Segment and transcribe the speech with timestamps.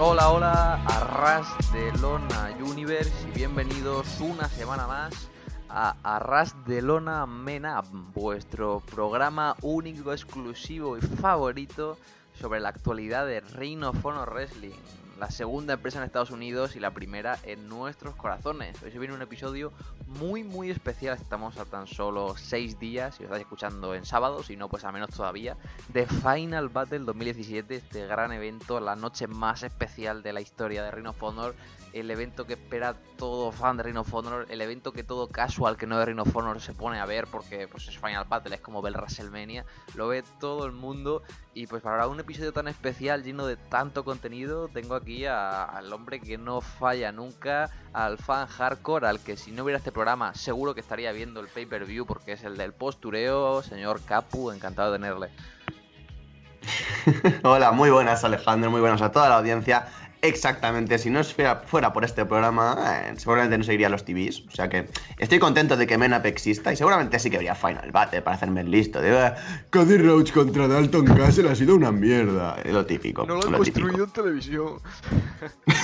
[0.00, 5.28] Hola, hola, Arras de Lona Universe y bienvenidos una semana más
[5.68, 11.98] a Arras de Lona Men Up, vuestro programa único, exclusivo y favorito
[12.40, 14.70] sobre la actualidad de Ring of Honor Wrestling,
[15.18, 18.80] la segunda empresa en Estados Unidos y la primera en nuestros corazones.
[18.84, 19.72] Hoy se viene un episodio
[20.08, 24.42] muy muy especial, estamos a tan solo 6 días, si lo estáis escuchando en sábado,
[24.42, 25.56] si no pues a menos todavía,
[25.88, 30.90] de Final Battle 2017, este gran evento, la noche más especial de la historia de
[30.90, 31.54] Ring of Honor.
[31.94, 35.78] El evento que espera todo fan de Ring of Honor, el evento que todo casual
[35.78, 38.54] que no de Ring of Honor se pone a ver porque pues es Final Battle,
[38.54, 39.64] es como ver WrestleMania,
[39.94, 41.22] lo ve todo el mundo.
[41.54, 46.20] Y pues para un episodio tan especial lleno de tanto contenido tengo aquí al hombre
[46.20, 50.74] que no falla nunca, al fan hardcore, al que si no hubiera este programa seguro
[50.74, 55.30] que estaría viendo el pay-per-view porque es el del postureo, señor Capu, encantado de tenerle.
[57.42, 59.88] Hola, muy buenas Alejandro, muy buenas a toda la audiencia.
[60.20, 64.42] Exactamente, si no fuera, fuera por este programa, eh, seguramente no seguiría los TVs.
[64.48, 64.88] O sea que
[65.18, 68.62] estoy contento de que Menap exista y seguramente sí que habría Final Battle para hacerme
[68.62, 69.00] el listo.
[69.00, 69.36] De, ah,
[69.70, 72.56] Cody Roach contra Dalton Castle ha sido una mierda.
[72.64, 73.26] Es lo típico.
[73.26, 74.80] No lo han construido en televisión.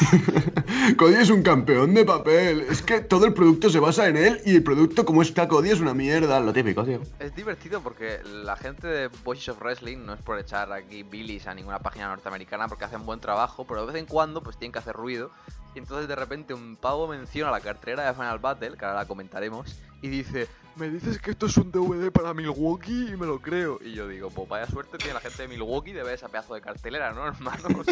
[0.99, 2.63] Cody es un campeón de papel.
[2.63, 5.71] Es que todo el producto se basa en él y el producto como está Cody
[5.71, 6.41] es una mierda.
[6.41, 7.01] Lo típico, tío.
[7.21, 11.47] Es divertido porque la gente de Voices of Wrestling no es por echar aquí Billys
[11.47, 14.73] a ninguna página norteamericana porque hacen buen trabajo, pero de vez en cuando pues tienen
[14.73, 15.31] que hacer ruido.
[15.75, 19.07] Y entonces de repente un pavo menciona la cartera de Final Battle, que ahora la
[19.07, 23.41] comentaremos, y dice, me dices que esto es un DVD para Milwaukee y me lo
[23.41, 23.79] creo.
[23.83, 26.55] Y yo digo, pues vaya suerte tiene la gente de Milwaukee de ver esa pedazo
[26.55, 27.69] de cartelera, ¿no, hermano?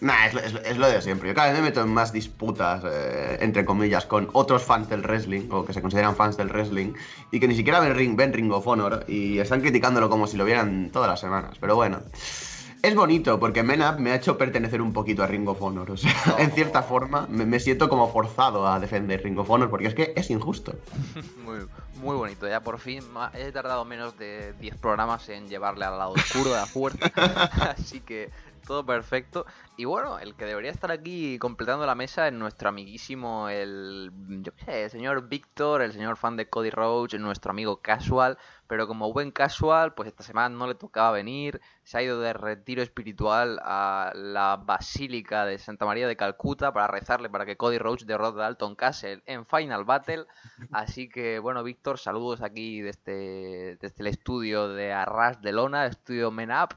[0.00, 1.28] Nah, es, lo de siempre.
[1.28, 5.02] Yo cada vez me meto en más disputas, eh, entre comillas, con otros fans del
[5.02, 6.94] wrestling, o que se consideran fans del wrestling,
[7.30, 10.38] y que ni siquiera ven Ring, ven Ring of Honor, y están criticándolo como si
[10.38, 11.58] lo vieran todas las semanas.
[11.60, 12.00] Pero bueno.
[12.82, 15.90] Es bonito porque Menap me ha hecho pertenecer un poquito a Ring of Honor.
[15.90, 19.88] O sea, en cierta forma me, siento como forzado a defender Ring of Honor porque
[19.88, 20.74] es que es injusto.
[21.44, 22.48] muy, muy bonito.
[22.48, 23.04] Ya por fin
[23.34, 27.06] he tardado menos de 10 programas en llevarle al lado oscuro de la fuerza.
[27.76, 29.46] Así que todo perfecto.
[29.76, 34.12] Y bueno, el que debería estar aquí completando la mesa es nuestro amiguísimo, el,
[34.90, 38.38] señor Víctor, el señor fan de Cody Roach, nuestro amigo Casual.
[38.66, 41.60] Pero como buen Casual, pues esta semana no le tocaba venir.
[41.82, 46.86] Se ha ido de retiro espiritual a la Basílica de Santa María de Calcuta para
[46.86, 50.26] rezarle para que Cody Roach derrote a Alton Castle en Final Battle.
[50.72, 56.30] Así que, bueno, Víctor, saludos aquí desde, desde el estudio de Arras de Lona, estudio
[56.30, 56.76] Men Up.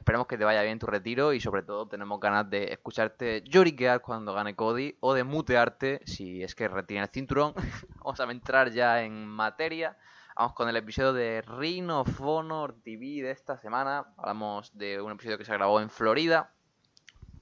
[0.00, 4.00] Esperemos que te vaya bien tu retiro y sobre todo tenemos ganas de escucharte lloriquear
[4.00, 7.52] cuando gane Cody o de mutearte si es que retiene el cinturón.
[8.02, 9.98] Vamos a entrar ya en materia.
[10.34, 14.06] Vamos con el episodio de Ring of Honor TV de esta semana.
[14.16, 16.50] Hablamos de un episodio que se grabó en Florida.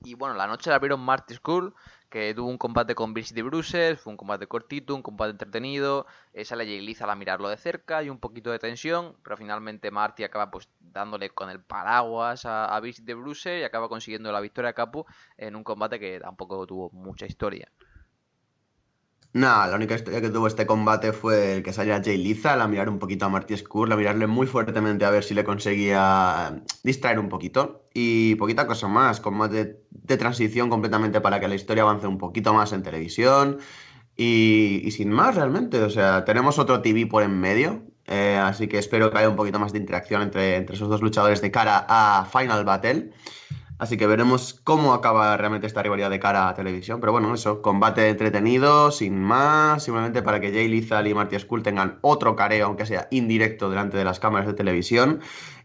[0.03, 1.73] Y bueno, la noche la abrieron Marty School
[2.11, 6.07] que tuvo un combate con de Bruces, fue un combate cortito, un combate entretenido,
[6.45, 10.25] sale Jay Lethal a mirarlo de cerca y un poquito de tensión, pero finalmente Marty
[10.25, 14.71] acaba pues dándole con el paraguas a, a de Bruces y acaba consiguiendo la victoria
[14.71, 15.05] a Capu
[15.37, 17.71] en un combate que tampoco tuvo mucha historia.
[19.39, 22.67] Nada, la única historia que tuvo este combate fue el que salía Jay Lethal a
[22.67, 26.61] mirar un poquito a Marty Skrull, a mirarle muy fuertemente a ver si le conseguía
[26.83, 27.85] distraer un poquito.
[27.95, 32.53] Y poquita cosa más, combate de transición completamente para que la historia avance un poquito
[32.53, 33.59] más en televisión.
[34.17, 38.79] Y, sin más realmente, o sea, tenemos otro TV por en medio, eh, así que
[38.79, 41.87] espero que haya un poquito más de interacción entre, entre esos dos luchadores de cara
[41.89, 43.13] a Final Battle.
[43.79, 47.01] Así que veremos cómo acaba realmente esta rivalidad de cara a televisión.
[47.01, 51.63] Pero bueno, eso, combate entretenido, sin más, simplemente para que Jay Lethal y Marty Skull
[51.63, 55.21] tengan otro careo, aunque sea indirecto, delante de las cámaras de televisión.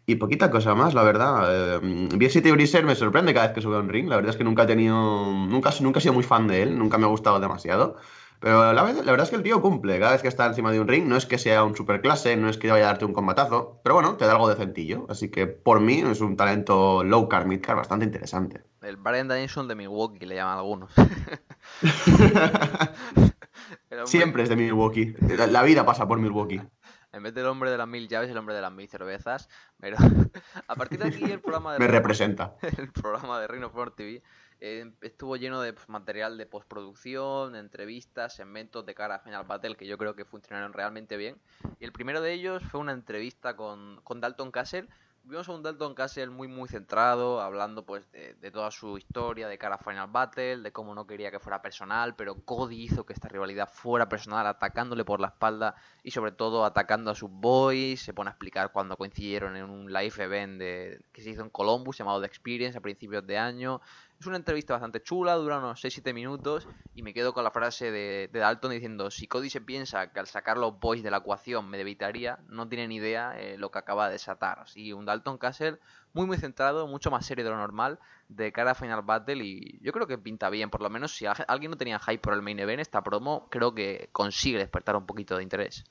[0.06, 1.80] Y poquita cosa más, la verdad.
[1.82, 4.08] Eh, y Briser me sorprende cada vez que sube a un ring.
[4.10, 5.32] La verdad es que nunca he tenido.
[5.32, 7.96] Nunca, nunca he sido muy fan de él, nunca me ha gustado demasiado.
[8.44, 9.98] Pero la, verdad es que el tío cumple.
[10.00, 12.50] Cada vez que está encima de un ring, no es que sea un superclase, no
[12.50, 15.06] es que vaya a darte un combatazo, pero bueno, te da algo decentillo.
[15.08, 18.62] Así que por mí es un talento low car, mid car bastante interesante.
[18.82, 20.92] El Brian Danielson de Milwaukee le llaman algunos.
[24.04, 25.16] Siempre es de Milwaukee.
[25.48, 26.62] La vida pasa por Milwaukee.
[27.14, 29.48] En vez del hombre de las mil llaves, el hombre de las mil cervezas.
[29.80, 29.96] Pero
[30.68, 31.80] a partir de aquí el programa de...
[31.80, 32.56] Me representa.
[32.78, 34.22] El programa de Reino of TV
[34.66, 39.76] eh, estuvo lleno de pues, material de postproducción, entrevistas, segmentos de cara a Final Battle
[39.76, 41.36] que yo creo que funcionaron realmente bien.
[41.82, 44.88] Y el primero de ellos fue una entrevista con, con Dalton Castle,
[45.26, 49.48] vimos a un Dalton Castle muy muy centrado, hablando pues de, de, toda su historia
[49.48, 53.06] de cara a Final Battle, de cómo no quería que fuera personal, pero Cody hizo
[53.06, 57.32] que esta rivalidad fuera personal, atacándole por la espalda y sobre todo atacando a sus
[57.32, 61.42] boys, se pone a explicar cuando coincidieron en un live event de, que se hizo
[61.42, 63.82] en Columbus llamado The Experience a principios de año,
[64.24, 66.66] es una entrevista bastante chula, dura unos 6-7 minutos
[66.96, 70.28] y me quedo con la frase de, Dalton diciendo, si Cody se piensa que al
[70.28, 73.80] sacar los boys de la ecuación me debitaría, no tiene ni idea eh, lo que
[73.80, 74.60] acaba de desatar.
[74.60, 75.78] Así un Dalton Castle
[76.14, 78.00] muy muy centrado, mucho más serio de lo normal
[78.30, 81.26] de cara a Final Battle y yo creo que pinta bien, por lo menos si
[81.26, 85.06] alguien no tenía hype por el main event, esta promo creo que consigue despertar un
[85.06, 85.84] poquito de interés.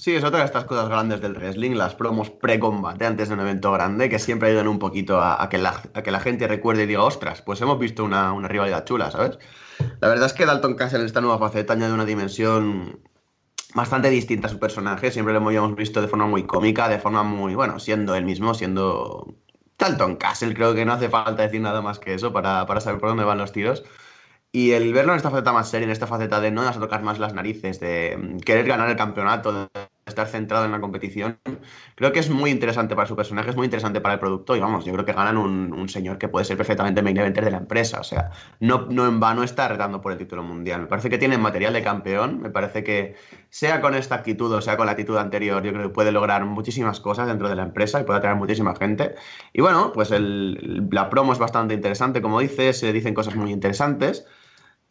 [0.00, 3.40] Sí, es otra de estas cosas grandes del wrestling, las promos pre-combate antes de un
[3.40, 6.86] evento grande, que siempre ayudan un poquito a, que, la, que la gente recuerde y
[6.86, 9.40] diga, ostras, pues hemos visto una, una, rivalidad chula, ¿sabes?
[10.00, 13.00] La verdad es que Dalton Castle en esta nueva faceta añade una dimensión
[13.74, 17.24] bastante distinta a su personaje, siempre lo habíamos visto de forma muy cómica, de forma
[17.24, 19.34] muy, bueno, siendo él mismo, siendo
[19.78, 23.00] Dalton Castle, creo que no hace falta decir nada más que eso para, para saber
[23.00, 23.82] por dónde van los tiros.
[24.52, 27.02] Y el verlo en esta faceta más seria, en esta faceta de no a tocar
[27.02, 29.68] más las narices, de mm, querer ganar el campeonato, de
[30.08, 31.38] estar centrado en la competición,
[31.94, 34.60] creo que es muy interesante para su personaje, es muy interesante para el producto y
[34.60, 37.58] vamos, yo creo que ganan un, señor que puede ser perfectamente main eventer de la
[37.58, 40.82] empresa, o sea, no, no en vano está retando por el título mundial.
[40.82, 43.16] Me parece que tiene material de campeón, me parece que
[43.48, 46.44] sea con esta actitud o sea con la actitud anterior, yo creo que puede lograr
[46.44, 49.14] muchísimas cosas dentro de la empresa y puede atraer muchísima gente.
[49.52, 53.52] Y bueno, pues el, la promo es bastante interesante, como dices, se dicen cosas muy
[53.52, 54.26] interesantes.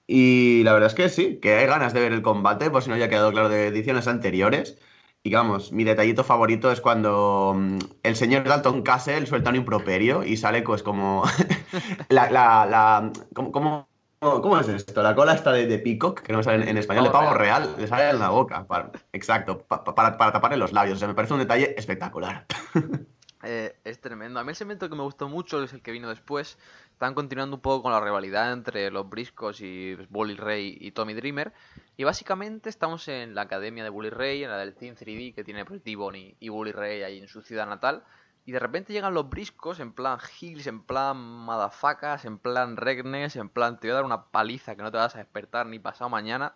[0.08, 2.90] Y la verdad es que sí, que hay ganas de ver el combate, por si
[2.90, 4.80] no haya quedado claro de ediciones anteriores.
[5.28, 10.24] Y vamos, mi detallito favorito es cuando mm, el señor Dalton Castle suelta un improperio
[10.24, 11.24] y sale pues como
[12.08, 13.90] la, la, la como,
[14.20, 15.04] ¿Cómo es esto?
[15.04, 18.10] La cola está de, peacock, que no sale en, español, de pavo real, le sale
[18.10, 18.66] en la boca.
[19.12, 20.96] exacto, para, para taparle los labios.
[20.96, 22.46] O sea, me parece un detalle espectacular.
[23.44, 24.40] Eh, es tremendo.
[24.40, 26.58] A mí el segmento que me gustó mucho es el que vino después.
[26.98, 31.14] Están continuando un poco con la rivalidad entre los Briscos y Bully Ray y Tommy
[31.14, 31.54] Dreamer.
[31.96, 35.44] Y básicamente estamos en la academia de Bully Ray, en la del Team 3D que
[35.44, 38.04] tiene pues, Devon y, y Bully Ray ahí en su ciudad natal.
[38.46, 43.36] Y de repente llegan los briscos en plan Hills, en plan madafacas, en plan regnes,
[43.36, 45.78] en plan te voy a dar una paliza que no te vas a despertar ni
[45.78, 46.56] pasado mañana.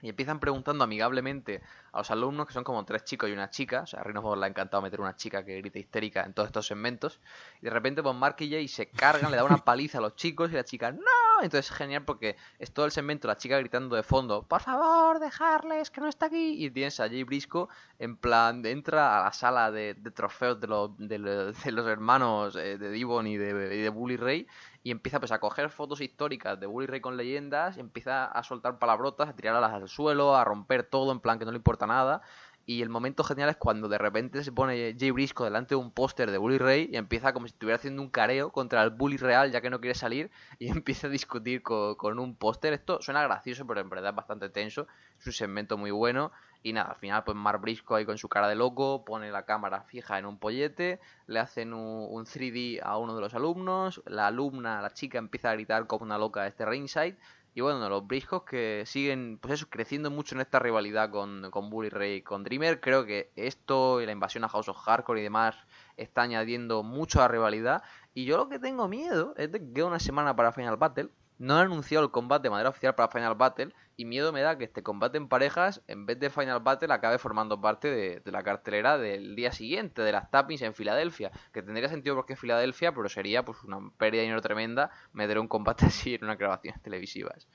[0.00, 1.60] Y empiezan preguntando amigablemente
[1.92, 3.82] a los alumnos, que son como tres chicos y una chica.
[3.82, 6.48] O sea, a Rhino le ha encantado meter una chica que grita histérica en todos
[6.48, 7.20] estos segmentos.
[7.60, 10.14] Y de repente, pues Mark y Jay se cargan, le dan una paliza a los
[10.14, 11.42] chicos y la chica, ¡No!
[11.42, 15.20] Entonces es genial porque es todo el segmento, la chica gritando de fondo, ¡Por favor,
[15.20, 16.64] dejarles, que no está aquí!
[16.64, 17.68] Y tienes a Jay Brisco
[17.98, 22.90] en plan, entra a la sala de, trofeos de los, de, los, hermanos eh, de
[22.90, 24.46] Devon y de, de Bully Ray
[24.82, 28.78] y empieza pues a coger fotos históricas de Bully Ray con leyendas, empieza a soltar
[28.78, 32.22] palabrotas, a tirarlas al suelo, a romper todo en plan que no le importa nada.
[32.64, 35.90] Y el momento genial es cuando de repente se pone Jay Brisco delante de un
[35.90, 39.16] póster de Bully Ray y empieza como si estuviera haciendo un careo contra el Bully
[39.16, 42.74] real ya que no quiere salir y empieza a discutir con, con un póster.
[42.74, 44.86] Esto suena gracioso pero en verdad es bastante tenso.
[45.18, 46.30] Es un segmento muy bueno
[46.62, 49.44] y nada, al final, pues Mar Brisco ahí con su cara de loco, pone la
[49.44, 54.26] cámara fija en un pollete, le hacen un, 3D a uno de los alumnos, la
[54.26, 57.16] alumna, la chica, empieza a gritar como una loca este ringside.
[57.54, 61.70] Y bueno, los Briscos que siguen, pues eso, creciendo mucho en esta rivalidad con, con
[61.70, 62.80] Bully Ray con Dreamer.
[62.80, 65.56] Creo que esto y la invasión a House of Hardcore y demás
[65.96, 67.82] está añadiendo mucho a la rivalidad.
[68.14, 71.08] Y yo lo que tengo miedo es de que una semana para Final Battle
[71.38, 74.58] no han anunciado el combate de manera oficial para Final Battle y miedo me da
[74.58, 78.42] que este combate en parejas, en vez de Final Battle, acabe formando parte de, la
[78.42, 82.92] cartelera del día siguiente, de las tappings en Filadelfia, que tendría sentido porque es Filadelfia,
[82.94, 86.80] pero sería pues una pérdida de dinero tremenda meter un combate así en unas grabaciones
[86.82, 87.48] televisivas.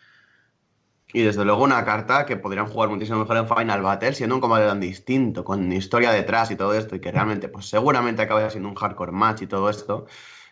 [1.12, 4.41] Y desde luego una carta que podrían jugar muchísimo mejor en Final Battle, siendo un
[4.41, 8.50] combate tan distinto, con historia detrás y todo esto, y que realmente, pues seguramente acabe
[8.50, 10.07] siendo un hardcore match y todo esto.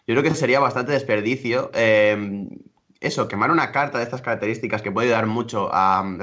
[0.05, 1.71] Yo creo que sería bastante desperdicio.
[1.73, 2.47] Eh,
[3.01, 6.19] eso, quemar una carta de estas características que puede ayudar mucho a mm,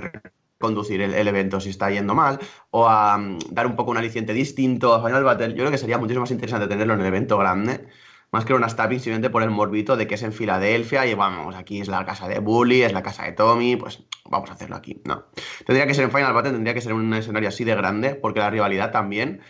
[0.58, 2.38] conducir el, evento si está yendo mal,
[2.70, 5.78] o a mm, dar un poco un aliciente distinto a Final Battle, yo creo que
[5.78, 7.86] sería muchísimo más interesante tenerlo en el evento grande,
[8.30, 11.56] más que una tapping simplemente por el morbito de que es en Filadelfia y vamos,
[11.56, 14.76] aquí es la casa de Bully, es la casa de Tommy, pues vamos a hacerlo
[14.76, 15.00] aquí.
[15.04, 15.24] No.
[15.66, 18.40] Tendría que ser en Final Battle, tendría que ser un escenario así de grande, porque
[18.40, 19.40] la rivalidad también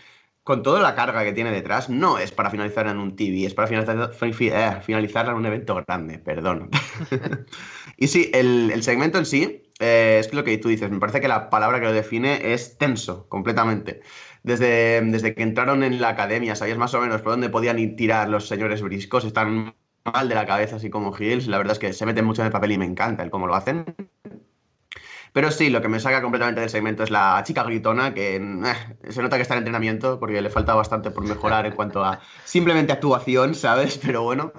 [0.49, 3.53] con toda la carga que tiene detrás, no es para finalizar en un TV, es
[3.53, 6.71] para finalizar, eh, finalizarla en un evento grande, perdón.
[7.97, 11.27] y sí, el, segmento en sí, eh, es lo que tú dices, me parece que
[11.27, 14.01] la palabra que lo define es tenso, completamente.
[14.41, 17.95] Desde, desde que entraron en la academia, sabías más o menos por dónde podían ir
[17.95, 21.79] tirar los señores briscos, están mal de la cabeza, así como Hills, la verdad es
[21.79, 23.85] que se meten mucho en el papel y me encanta el cómo lo hacen.
[25.33, 29.11] Pero sí, lo que me saca completamente del segmento es la chica gritona, que eh,
[29.11, 32.19] se nota que está en entrenamiento porque le falta bastante por mejorar en cuanto a
[32.45, 33.99] simplemente actuación, ¿sabes?
[34.03, 34.53] Pero bueno,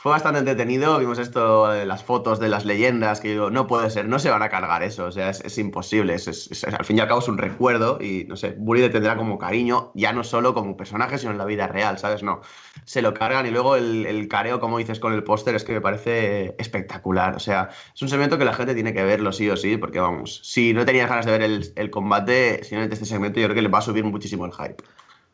[0.00, 0.98] fue bastante entretenido.
[0.98, 4.30] Vimos esto, de las fotos de las leyendas, que digo, no puede ser, no se
[4.30, 6.14] van a cargar eso, o sea, es, imposible.
[6.14, 9.14] Es, al fin y al cabo es un recuerdo y no sé, Bully le tendrá
[9.18, 12.22] como cariño, ya no solo como personaje, sino en la vida real, ¿sabes?
[12.22, 12.40] No,
[12.86, 15.82] se lo cargan y luego el, careo, como dices con el póster, es que me
[15.82, 17.36] parece espectacular.
[17.36, 20.00] O sea, es un segmento que la gente tiene que verlo sí o sí, porque
[20.00, 23.54] vamos, si no tenías ganas de ver el, el combate, simplemente este segmento yo creo
[23.54, 24.82] que le va a subir muchísimo el hype.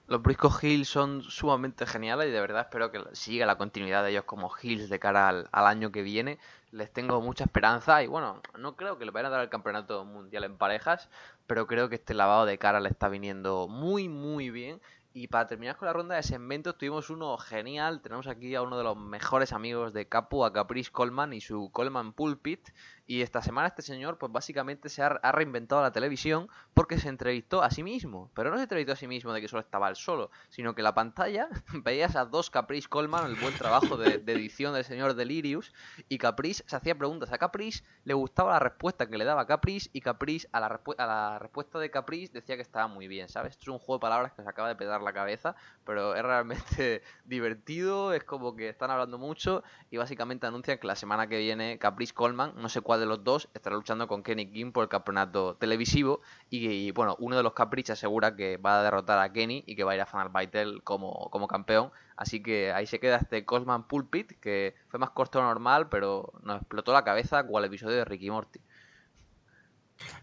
[0.08, 4.10] Los Briscoe Hills son sumamente geniales y de verdad espero que siga la continuidad de
[4.10, 6.38] ellos como Hills de cara al, año que viene.
[6.70, 10.04] Les tengo mucha esperanza y bueno, no creo que le vayan a dar el campeonato
[10.04, 11.08] mundial en parejas,
[11.48, 14.80] pero creo que este lavado de cara le está viniendo muy muy bien.
[15.12, 18.00] Y para terminar con la ronda de segmentos tuvimos uno genial.
[18.00, 21.70] Tenemos aquí a uno de los mejores amigos de Capu, a Caprice Coleman y su
[21.72, 22.68] Coleman Pulpit.
[23.06, 27.62] Y esta semana este señor, pues básicamente se ha, reinventado la televisión porque se entrevistó
[27.62, 28.30] a sí mismo.
[28.34, 30.82] Pero no se entrevistó a sí mismo de que solo estaba él solo, sino que
[30.82, 31.48] la pantalla
[31.84, 35.72] veías a dos Caprice Coleman, el buen trabajo de, edición del señor Delirious.
[36.08, 39.88] Y Caprice se hacía preguntas a Caprice, le gustaba la respuesta que le daba Caprice.
[39.92, 43.52] Y Caprice, a la, a la respuesta de Caprice, decía que estaba muy bien, ¿sabes?
[43.52, 46.22] Esto es un juego de palabras que se acaba de pedar la cabeza, pero es
[46.22, 48.12] realmente divertido.
[48.12, 52.12] Es como que están hablando mucho y básicamente anuncian que la semana que viene Caprice
[52.12, 56.20] Coleman, no sé de los dos estará luchando con Kenny King por el campeonato televisivo
[56.50, 59.84] y, bueno, uno de los Caprichos asegura que va a derrotar a Kenny y que
[59.84, 61.90] va a ir a Final Battle como, como campeón.
[62.16, 66.56] Así que ahí se queda este Cosman Pulpit, que fue más corto normal, pero nos
[66.56, 68.60] explotó la cabeza cual episodio de Ricky Morty.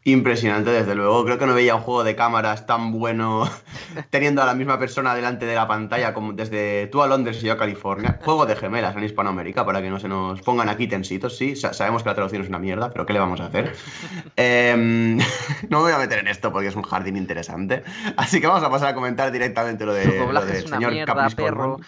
[0.06, 1.24] Impresionante, desde luego.
[1.24, 3.50] Creo que no veía un juego de cámaras tan bueno
[4.10, 7.48] teniendo a la misma persona delante de la pantalla como desde tú a Londres y
[7.48, 8.20] yo a California.
[8.22, 11.38] Juego de gemelas en Hispanoamérica para que no se nos pongan aquí tensitos.
[11.38, 13.74] Sí, sabemos que la traducción es una mierda, pero ¿qué le vamos a hacer?
[14.36, 15.18] Em,
[15.70, 17.84] no me voy a meter en esto porque es un jardín interesante.
[18.18, 21.80] Así que vamos a pasar a comentar directamente lo, de, del señor mierda, perro.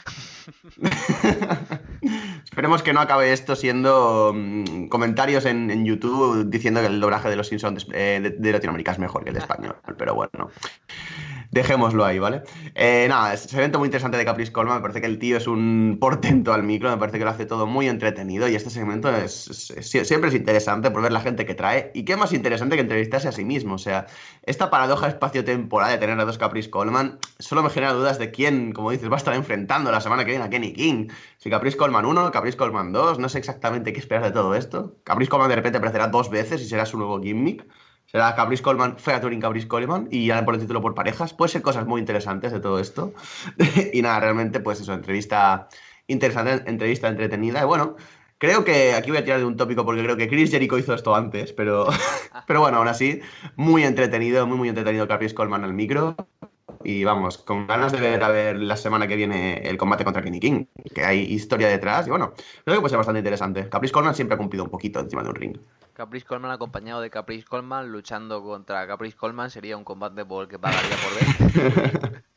[2.55, 7.35] Esperemos que no acabe esto siendo mm, comentarios en, YouTube diciendo que el doblaje de
[7.35, 9.75] los Simpsons de, de, Latinoamérica es mejor que el de español.
[9.97, 10.49] Pero bueno
[11.55, 12.43] dejémoslo ahí, ¿vale?
[12.75, 14.75] Eh, nada, es un evento muy interesante de Caprice Colman.
[14.75, 17.45] Me parece que el tío es un portento al micro, me parece que lo hace
[17.45, 18.49] todo muy entretenido.
[18.49, 21.91] Y este segmento es, siempre es interesante por ver la gente que trae.
[21.93, 23.75] Y qué más interesante que entrevistarse a sí mismo.
[23.75, 24.05] O sea,
[24.43, 28.73] esta paradoja espacio-temporal de tener a dos Caprice Coleman solo me genera dudas de quién,
[28.73, 31.07] como dices, va a estar enfrentando la semana que viene a Kenny King.
[31.37, 34.97] Si Caprice Coleman 1, Caprice Coleman 2, no sé exactamente qué esperar de todo esto.
[35.05, 37.65] Caprice Coleman de repente aparecerá dos veces y será su nuevo gimmick.
[38.05, 41.33] Será Caprice Coleman, Featuring Caprice Coleman y ya por el título por parejas.
[41.33, 43.13] Puede ser cosas muy interesantes de todo esto.
[43.93, 45.67] y nada, realmente, pues eso, entrevista
[46.07, 47.61] interesante, entrevista entretenida.
[47.61, 47.95] Y bueno,
[48.37, 50.93] creo que aquí voy a tirar de un tópico porque creo que Chris Jericho hizo
[50.93, 51.87] esto antes, pero,
[52.47, 53.21] pero bueno, aún así,
[53.55, 56.15] muy entretenido, muy, muy entretenido Caprice Coleman al micro.
[56.83, 60.21] Y vamos, con ganas de ver a ver la semana que viene el combate contra
[60.21, 62.05] Kenny King, que hay historia detrás.
[62.05, 62.33] Y bueno,
[62.63, 63.67] creo que puede ser bastante interesante.
[63.67, 65.57] Caprice Coleman siempre ha cumplido un poquito encima de un ring.
[65.95, 70.49] Caprice Coleman acompañado de Caprice Coleman luchando contra Caprice Coleman sería un combate por el
[70.49, 72.23] que pagaría por ver.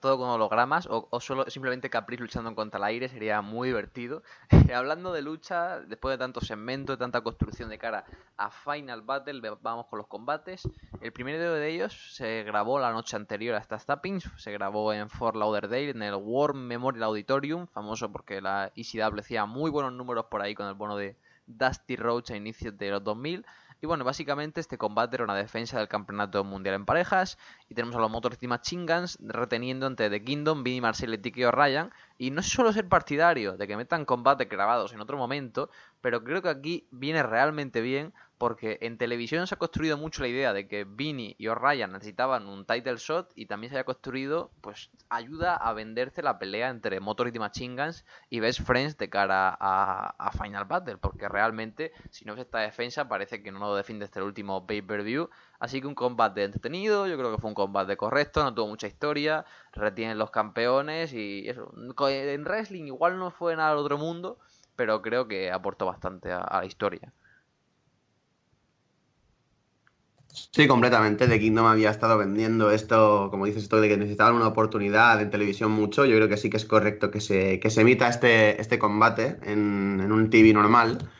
[0.00, 4.22] Todo con hologramas o, solo simplemente Caprice luchando contra el aire sería muy divertido.
[4.74, 8.04] Hablando de lucha, después de tanto segmento, de tanta construcción de cara
[8.36, 10.68] a Final Battle, vamos con los combates.
[11.00, 15.10] El primero de ellos se grabó la noche anterior a estas tappings, se grabó en
[15.10, 20.26] Fort Lauderdale, en el War Memorial Auditorium, famoso porque la ECW hacía muy buenos números
[20.26, 21.16] por ahí con el bono de
[21.46, 23.44] Dusty Rhodes a inicios de los 2000.
[23.80, 27.36] Y bueno, básicamente este combate era una defensa del campeonato mundial en parejas.
[27.68, 31.90] Y tenemos a los Motor Chingans reteniendo entre The Kingdom, Vinny Marcel y Tiki Ryan.
[32.16, 35.68] Y no es solo ser partidario de que metan combates grabados en otro momento,
[36.00, 40.26] pero creo que aquí viene realmente bien porque en televisión se ha construido mucho la
[40.26, 44.50] idea de que Vinny y O'Ryan necesitaban un title shot y también se haya construido,
[44.60, 49.08] pues ayuda a venderse la pelea entre Motor y Machine Guns y Best Friends de
[49.08, 53.76] cara a, Final Battle, porque realmente si no es esta defensa parece que no lo
[53.76, 55.30] defiende este último pay-per-view,
[55.60, 58.88] así que un combate entretenido, yo creo que fue un combate correcto, no tuvo mucha
[58.88, 61.72] historia, retienen los campeones y eso,
[62.08, 64.36] en wrestling igual no fue nada al otro mundo,
[64.74, 67.12] pero creo que aportó bastante a la historia.
[70.32, 71.28] Sí, completamente.
[71.28, 75.30] The Kingdom había estado vendiendo esto, como dices, esto de que necesitaban una oportunidad en
[75.30, 76.06] televisión mucho.
[76.06, 79.36] Yo creo que sí que es correcto que se, que se emita este, este combate
[79.42, 81.10] en, un TV normal.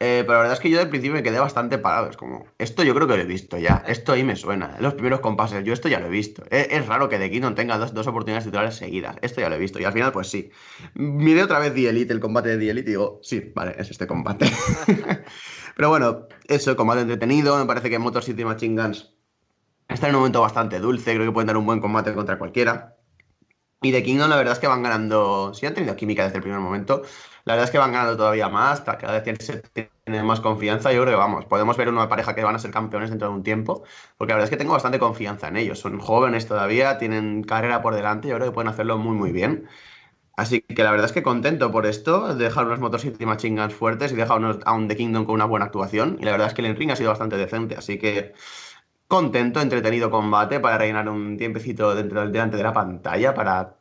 [0.00, 2.10] Eh, pero la verdad es que yo del principio me quedé bastante parado.
[2.10, 3.84] Es como, esto yo creo que lo he visto ya.
[3.86, 4.76] Esto ahí me suena.
[4.80, 6.42] Los primeros compases, yo esto ya lo he visto.
[6.50, 9.16] Es, raro que The Kingdom tenga dos, dos, oportunidades titulares seguidas.
[9.22, 9.78] Esto ya lo he visto.
[9.78, 10.50] Y al final, pues sí.
[10.94, 13.90] Miré otra vez The Elite, el combate de The Elite, y digo, sí, vale, es
[13.90, 14.50] este combate.
[15.78, 17.56] pero bueno, eso, combate entretenido.
[17.56, 19.14] Me parece que Motor City Machine Guns
[19.88, 21.14] está en un momento bastante dulce.
[21.14, 22.96] Creo que pueden dar un buen combate contra cualquiera.
[23.80, 25.54] Y The Kingdom, la verdad es que van ganando.
[25.54, 27.02] Sí, han tenido química desde el primer momento.
[27.44, 30.92] La verdad es que van ganando todavía más, cada vez se tiene más confianza.
[30.92, 33.34] Yo creo que vamos, podemos ver una pareja que van a ser campeones dentro de
[33.34, 33.84] un tiempo,
[34.16, 35.78] porque la verdad es que tengo bastante confianza en ellos.
[35.78, 39.68] Son jóvenes todavía, tienen carrera por delante, yo creo que pueden hacerlo muy, muy bien.
[40.38, 44.12] Así que la verdad es que contento por esto, dejar unos Motor City Machine fuertes
[44.12, 46.16] y dejar a un The Kingdom con una buena actuación.
[46.20, 48.34] Y la verdad es que el ring ha sido bastante decente, así que
[49.08, 53.78] contento, entretenido combate para rellenar un tiempecito dentro, delante de la pantalla para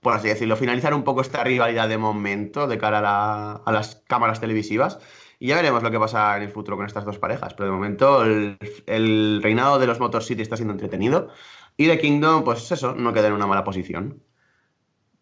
[0.00, 4.40] por así decirlo, finalizar un poco esta rivalidad de momento de cara a, las cámaras
[4.40, 4.98] televisivas.
[5.38, 7.54] Y ya veremos lo que pasa en el futuro con estas dos parejas.
[7.54, 11.28] Pero de momento el, reinado de los Motor City está siendo entretenido.
[11.76, 14.20] Y de Kingdom, pues eso, no queda en una mala posición.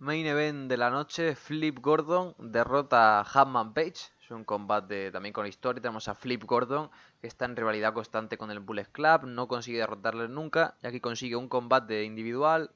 [0.00, 4.12] Main event de la noche, Flip Gordon derrota a Hatman Page.
[4.22, 5.82] Es un combate también con historia.
[5.82, 6.88] Tenemos a Flip Gordon,
[7.20, 9.24] que está en rivalidad constante con el Bullet Club.
[9.24, 10.76] No consigue derrotarle nunca.
[10.84, 12.70] Y aquí consigue un combate individual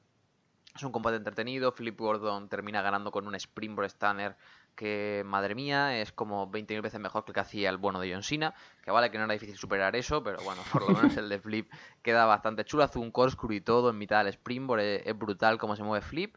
[0.75, 1.73] es un combate entretenido.
[1.73, 4.35] Philip Gordon termina ganando con un Springboard Stunner
[4.75, 8.11] que, madre mía, es como 20.000 veces mejor que el que hacía el bueno de
[8.11, 8.55] John Cena.
[8.83, 11.39] Que vale que no era difícil superar eso, pero bueno, por lo menos el de
[11.39, 12.83] Flip queda bastante chulo.
[12.83, 14.81] Hace un corkscrew y todo en mitad del Springboard.
[14.81, 16.35] Es, brutal cómo se mueve Flip.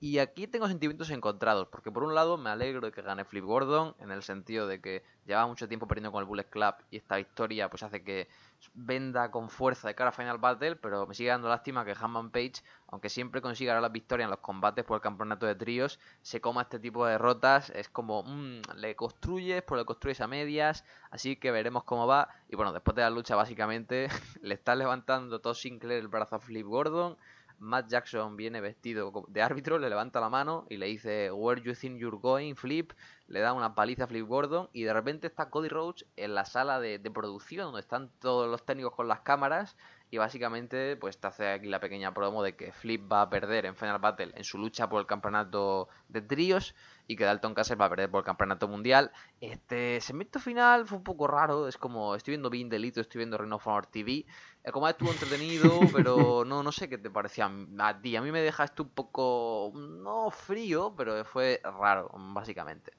[0.00, 3.42] Y aquí tengo sentimientos encontrados, porque por un lado me alegro de que gane Flip
[3.44, 6.98] Gordon, en el sentido de que llevaba mucho tiempo perdiendo con el Bullet Club y
[6.98, 8.28] esta victoria pues hace que
[8.74, 12.30] venda con fuerza de cara a Final Battle, pero me sigue dando lástima que Hammond
[12.30, 16.40] Page, aunque siempre consiga las victorias en los combates por el campeonato de tríos, se
[16.40, 20.84] coma este tipo de derrotas, es como, mmm, le construyes, pero le construyes a medias,
[21.10, 24.08] así que veremos cómo va, y bueno, después de la lucha básicamente
[24.42, 27.16] le está levantando todo Sinclair el brazo a Flip Gordon,
[27.58, 31.74] Matt Jackson viene vestido de árbitro, le levanta la mano y le dice Where you
[31.74, 32.92] think you're going, Flip,
[33.26, 36.44] le da una paliza a Flip Gordon y de repente está Cody Rhodes en la
[36.44, 39.76] sala de, producción donde están todos los técnicos con las cámaras
[40.10, 43.66] y básicamente pues te hace aquí la pequeña promo de que Flip va a perder
[43.66, 46.74] en Final Battle en su lucha por el campeonato de tríos
[47.08, 49.10] y que Dalton Castle va a perder por el campeonato mundial.
[49.40, 53.38] Este segmento final fue un poco raro, es como estoy viendo Being Delito, estoy viendo
[53.38, 54.26] Reino Honor TV.
[54.62, 58.14] El combate estuvo entretenido, pero no, no sé qué te parecía a ti.
[58.14, 62.92] A mí me dejaste un poco, no frío, pero fue raro, básicamente.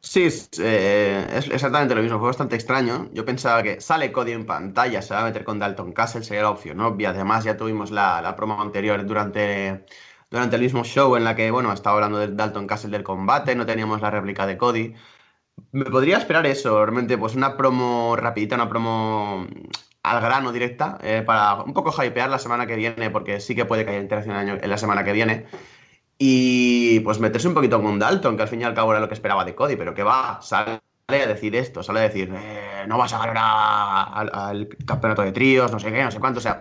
[0.00, 3.08] Sí, eh, es exactamente lo mismo, fue bastante extraño.
[3.12, 6.42] Yo pensaba que sale Cody en pantalla, se va a meter con Dalton Castle, sería
[6.42, 7.10] la opción obvia.
[7.10, 9.86] Además, ya tuvimos la, la promo anterior durante
[10.34, 13.54] durante el mismo show en la que, bueno, estaba hablando de Dalton Castle del combate,
[13.54, 14.92] no teníamos la réplica de Cody.
[15.70, 19.46] Me podría esperar eso, realmente, pues una promo rapidita, una promo
[20.02, 23.64] al grano directa, eh, para un poco hypear la semana que viene, porque sí que
[23.64, 25.46] puede que haya interacción en la semana que viene.
[26.18, 29.06] Y pues meterse un poquito con Dalton, que al fin y al cabo era lo
[29.06, 32.86] que esperaba de Cody, pero que va, sale a decir esto, sale a decir, eh,
[32.88, 33.36] no vas a ganar
[34.32, 36.60] al campeonato de tríos, no sé qué, no sé cuánto, o sea,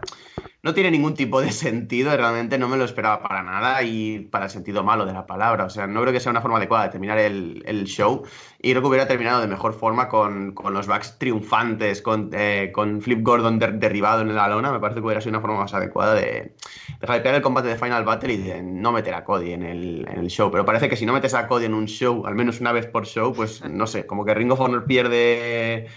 [0.63, 4.45] no tiene ningún tipo de sentido, realmente no me lo esperaba para nada y para
[4.45, 5.65] el sentido malo de la palabra.
[5.65, 8.23] O sea, no creo que sea una forma adecuada de terminar el, show
[8.61, 13.01] y creo que hubiera terminado de mejor forma con, los backs triunfantes, con, eh, con
[13.01, 14.71] Flip Gordon derribado en la lona.
[14.71, 16.55] Me parece que hubiera sido una forma más adecuada de,
[17.01, 20.17] de el combate de Final Battle y de no meter a Cody en el, en
[20.17, 20.49] el show.
[20.49, 22.87] Pero parece que si no metes a Cody en un show, al menos una vez
[22.87, 25.89] por show, pues no sé, como que Ring of Honor pierde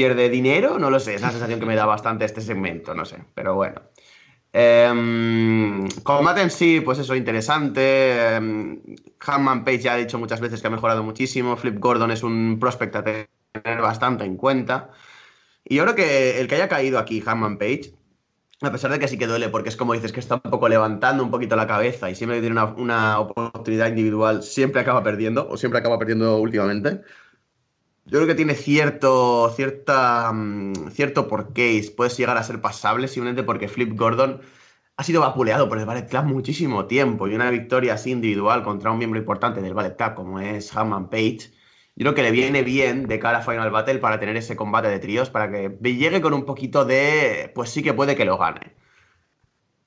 [0.00, 3.04] pierde dinero, no lo sé, es la sensación que me da bastante este segmento, no
[3.04, 3.82] sé, pero bueno.
[4.50, 7.82] Eh, combate en sí, pues eso, interesante.
[7.82, 11.54] Eh, Page ya ha dicho muchas veces que ha mejorado muchísimo.
[11.58, 13.28] Flip Gordon es un prospect a tener
[13.82, 14.88] bastante en cuenta.
[15.64, 17.92] Y yo creo que el que haya caído aquí, Hanman Page,
[18.62, 20.70] a pesar de que sí que duele, porque es como dices que está un poco
[20.70, 25.46] levantando un poquito la cabeza y siempre tiene una, una oportunidad individual, siempre acaba perdiendo,
[25.46, 27.02] o siempre acaba perdiendo últimamente.
[28.10, 33.44] Yo creo que tiene cierto, cierta, mm, cierto porqué puedes llegar a ser pasable simplemente
[33.44, 34.40] porque Flip Gordon
[34.96, 38.90] ha sido vapuleado por el Ballet Club muchísimo tiempo y una victoria así individual contra
[38.90, 41.52] un miembro importante del Ballet Club como es Hammond Page,
[41.94, 44.88] yo creo que le viene bien de cara a Final Battle para tener ese combate
[44.88, 48.38] de tríos, para que llegue con un poquito de, pues sí que puede que lo
[48.38, 48.74] gane.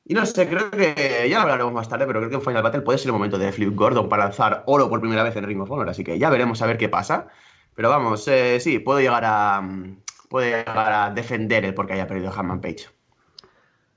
[0.05, 2.63] Y no sé, creo que ya lo hablaremos más tarde, pero creo que en Final
[2.63, 5.45] Battle puede ser el momento de Flip Gordon para lanzar oro por primera vez en
[5.45, 7.29] Ring of Honor, así que ya veremos a ver qué pasa.
[7.75, 9.61] Pero vamos, eh, sí, puedo llegar a
[10.29, 12.89] puedo llegar a defender el porque haya perdido Hammond Page.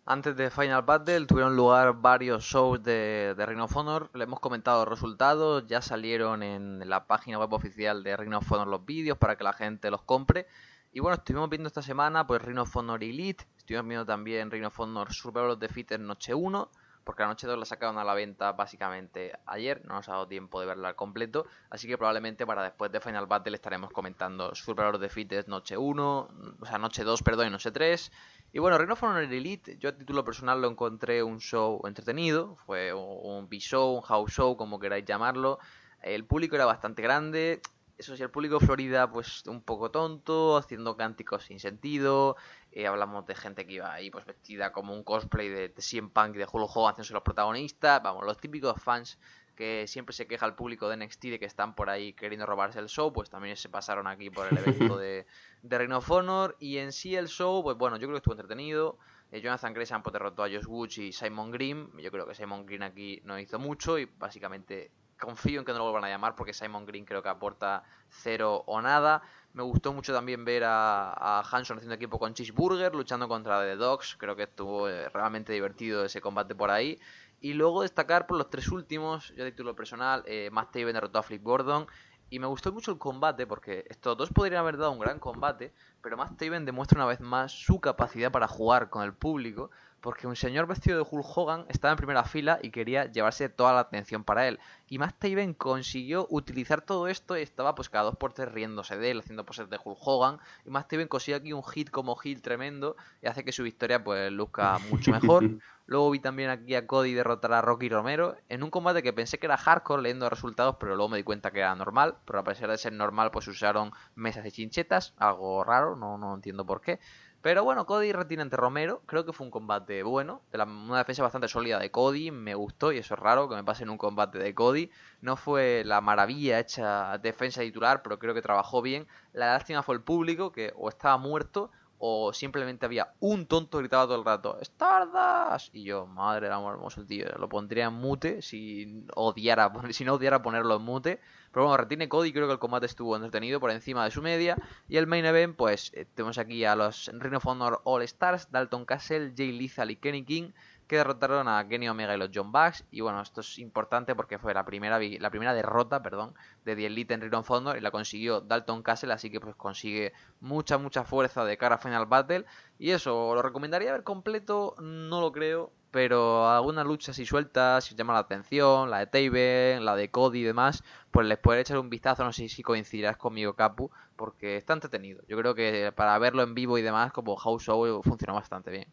[0.08, 4.08] Antes de Final Battle tuvieron lugar varios shows de, de of Honor.
[4.14, 5.66] Le hemos comentado los resultados.
[5.66, 9.42] Ya salieron en la página web oficial de Ring of Honor los vídeos para que
[9.42, 10.46] la gente los compre.
[10.92, 13.44] Y bueno, estuvimos viendo esta semana pues Ring of Honor Elite.
[13.56, 16.70] Estuvimos viendo también Ring of Honor Survivor of the Fittest Noche 1.
[17.06, 19.80] Porque la noche 2 la sacaron a la venta básicamente ayer.
[19.86, 21.46] No nos ha dado tiempo de verla al completo.
[21.70, 25.76] Así que probablemente para después de Final Battle estaremos comentando Survivor of the Fittest Noche
[25.76, 26.28] 1.
[26.60, 28.10] O sea, Noche 2, perdón, y Noche 3.
[28.54, 32.56] Y bueno, Ring of Honor Elite, yo a título personal lo encontré un show entretenido,
[32.66, 35.60] fue un B-show, un house show, como queráis llamarlo.
[36.02, 37.60] El público era bastante grande,
[37.98, 42.36] eso sí, el público de Florida, pues un poco tonto, haciendo cánticos sin sentido.
[42.72, 46.10] Eh, hablamos de gente que iba ahí, pues vestida como un cosplay de, de CM
[46.10, 48.02] Punk y de Hulk Hogan haciéndose los protagonistas.
[48.02, 49.18] Vamos, los típicos fans
[49.56, 52.78] que siempre se queja el público de NXT de que están por ahí queriendo robarse
[52.78, 55.26] el show, pues también se pasaron aquí por el evento de,
[55.62, 56.56] de of Honor.
[56.60, 58.98] Y en sí el show, pues bueno, yo creo que estuvo entretenido.
[59.32, 61.90] Eh, Jonathan Gresham pues, derrotó a Josh Woods y Simon Green.
[61.98, 65.78] Yo creo que Simon Green aquí no hizo mucho y básicamente confío en que no
[65.78, 69.22] lo vuelvan a llamar porque Simon Green creo que aporta cero o nada.
[69.52, 73.76] Me gustó mucho también ver a, a Hanson haciendo equipo con Cheeseburger, luchando contra The
[73.76, 74.16] Dogs.
[74.18, 76.98] Creo que estuvo eh, realmente divertido ese combate por ahí.
[77.40, 81.18] Y luego destacar por los tres últimos, yo de título personal, eh, Matt Taven derrotó
[81.18, 81.86] a Flip Gordon.
[82.28, 85.72] Y me gustó mucho el combate porque estos dos podrían haber dado un gran combate,
[86.02, 90.26] pero Matt Taven demuestra una vez más su capacidad para jugar con el público, porque
[90.26, 93.80] un señor vestido de Hulk Hogan estaba en primera fila y quería llevarse toda la
[93.80, 94.58] atención para él.
[94.88, 98.96] Y Matt Taven consiguió utilizar todo esto y estaba pues cada dos por tres riéndose
[98.96, 100.38] de él, haciendo poses de Hulk Hogan.
[100.64, 104.02] Y Matt Taven consiguió aquí un hit como hit tremendo y hace que su victoria
[104.04, 105.44] pues luzca mucho mejor.
[105.86, 109.38] Luego vi también aquí a Cody derrotar a Rocky Romero en un combate que pensé
[109.38, 112.16] que era hardcore leyendo resultados, pero luego me di cuenta que era normal.
[112.24, 116.34] Pero a pesar de ser normal, pues usaron mesas y chinchetas, algo raro, no, no
[116.34, 116.98] entiendo por qué.
[117.46, 119.02] Pero bueno, Cody retiene ante Romero.
[119.06, 120.42] Creo que fue un combate bueno.
[120.50, 122.32] De la, una defensa bastante sólida de Cody.
[122.32, 124.90] Me gustó y eso es raro que me pase en un combate de Cody.
[125.20, 129.06] No fue la maravilla hecha defensa titular, pero creo que trabajó bien.
[129.32, 134.04] La lástima fue el público que o estaba muerto o simplemente había un tonto gritaba
[134.04, 138.42] todo el rato Stardust y yo madre del amor hermoso tío lo pondría en mute
[138.42, 141.20] si odiara si no odiara ponerlo en mute
[141.56, 144.58] pero bueno retiene Cody creo que el combate estuvo entretenido por encima de su media.
[144.90, 148.84] Y el main event pues eh, tenemos aquí a los Ring of All Stars Dalton
[148.84, 150.50] Castle Jay Lethal y Kenny King
[150.86, 152.84] que derrotaron a Kenny Omega y los John Bucks.
[152.90, 156.86] Y bueno, esto es importante porque fue la primera, la primera derrota perdón, de The
[156.86, 160.78] Elite en Ring of Honor y la consiguió Dalton Castle, así que pues consigue mucha,
[160.78, 162.44] mucha fuerza de cara a Final Battle.
[162.78, 164.74] Y eso, ¿lo recomendaría ver completo?
[164.80, 165.72] No lo creo.
[165.90, 170.10] Pero alguna lucha así suelta, si os llama la atención, la de Taven, la de
[170.10, 173.90] Cody y demás, pues les puede echar un vistazo, no sé si coincidirás conmigo, Capu,
[174.14, 175.22] porque está entretenido.
[175.26, 178.88] Yo creo que para verlo en vivo y demás, como House Show, funciona bastante bien.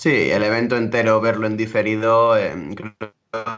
[0.00, 3.12] Sí, el evento entero, verlo en diferido, eh, creo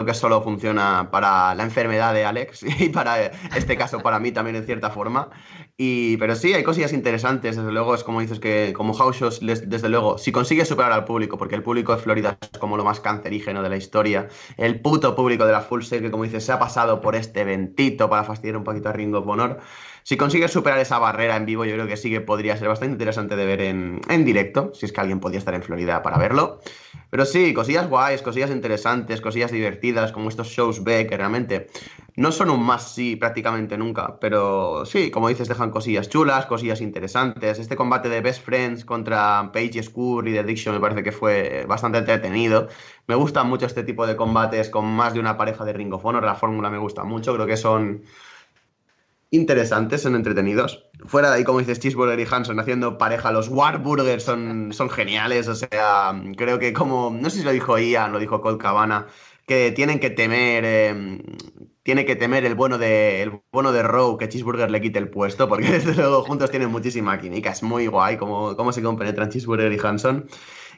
[0.05, 4.57] que solo funciona para la enfermedad de Alex y para este caso para mí también
[4.57, 5.31] en cierta forma.
[5.76, 9.40] Y, pero sí, hay cosillas interesantes, desde luego es como dices que como house shows,
[9.40, 12.83] desde luego, si consigues superar al público, porque el público de Florida es como lo
[12.83, 14.26] más cancerígeno de la historia,
[14.57, 17.42] el puto público de la Full Sail que como dices se ha pasado por este
[17.42, 19.61] eventito para fastidiar un poquito a Ring of Honor,
[20.02, 22.92] si consigues superar esa barrera en vivo, yo creo que sí que podría ser bastante
[22.92, 26.18] interesante de ver en, en directo, si es que alguien podía estar en Florida para
[26.18, 26.60] verlo.
[27.10, 31.68] Pero sí, cosillas guays, cosillas interesantes, cosillas divertidas, como estos shows B, que realmente
[32.16, 36.80] no son un más sí prácticamente nunca, pero sí, como dices, dejan cosillas chulas, cosillas
[36.80, 37.58] interesantes.
[37.58, 41.64] Este combate de Best Friends contra Paige Skur y The Addiction me parece que fue
[41.68, 42.68] bastante entretenido.
[43.06, 46.24] Me gustan mucho este tipo de combates con más de una pareja de Ring Honor,
[46.24, 48.04] la fórmula me gusta mucho, creo que son
[49.33, 50.85] interesantes, son entretenidos.
[51.07, 55.49] Fuera de ahí, como dices, Cheeseburger y Hanson haciendo pareja, los Warburgers son, son geniales.
[55.49, 59.07] O sea, creo que como, no sé si lo dijo Ian, lo dijo Colt Cabana,
[59.47, 61.23] que tienen que temer, eh,
[61.83, 65.09] tiene que temer el bueno de, el bueno de Rowe que Cheeseburger le quite el
[65.09, 67.51] puesto, porque desde luego juntos tienen muchísima química.
[67.51, 70.27] Es muy guay cómo, cómo se compenetran Cheeseburger y Hanson.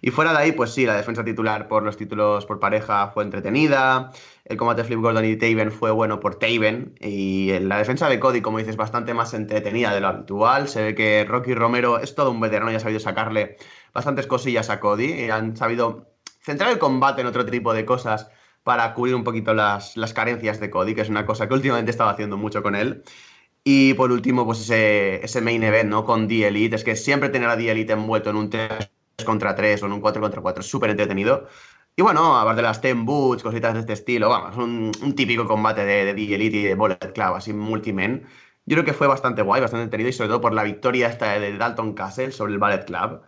[0.00, 3.24] Y fuera de ahí, pues sí, la defensa titular por los títulos por pareja fue
[3.24, 4.12] entretenida.
[4.44, 6.94] El combate Flip Gordon y Taven fue bueno por Taven.
[7.00, 10.68] Y la defensa de Cody, como dices, bastante más entretenida de lo habitual.
[10.68, 13.57] Se ve que Rocky Romero es todo un veterano y ha sabido sacarle
[13.92, 15.12] bastantes cosillas a Cody.
[15.24, 16.09] Y han sabido
[16.42, 18.28] centrar el combate en otro tipo de cosas
[18.62, 21.90] para cubrir un poquito las, las carencias de Cody, que es una cosa que últimamente
[21.90, 23.04] estaba haciendo mucho con él.
[23.64, 26.04] Y por último, pues ese, ese main event, ¿no?
[26.04, 26.76] Con The Elite.
[26.76, 28.90] Es que siempre tener a The Elite envuelto en un 3
[29.24, 31.46] contra 3 o en un 4 contra 4 es súper entretenido.
[31.96, 35.85] Y bueno, aparte de las Ten Boots, cositas de este estilo, vamos, un, típico combate
[35.85, 38.27] de, de DJ Elite y de Bullet Club, así multimen.
[38.66, 41.38] Yo creo que fue bastante guay, bastante entretenido y sobre todo por la victoria esta
[41.38, 43.20] de Dalton Castle sobre el Ballet Club.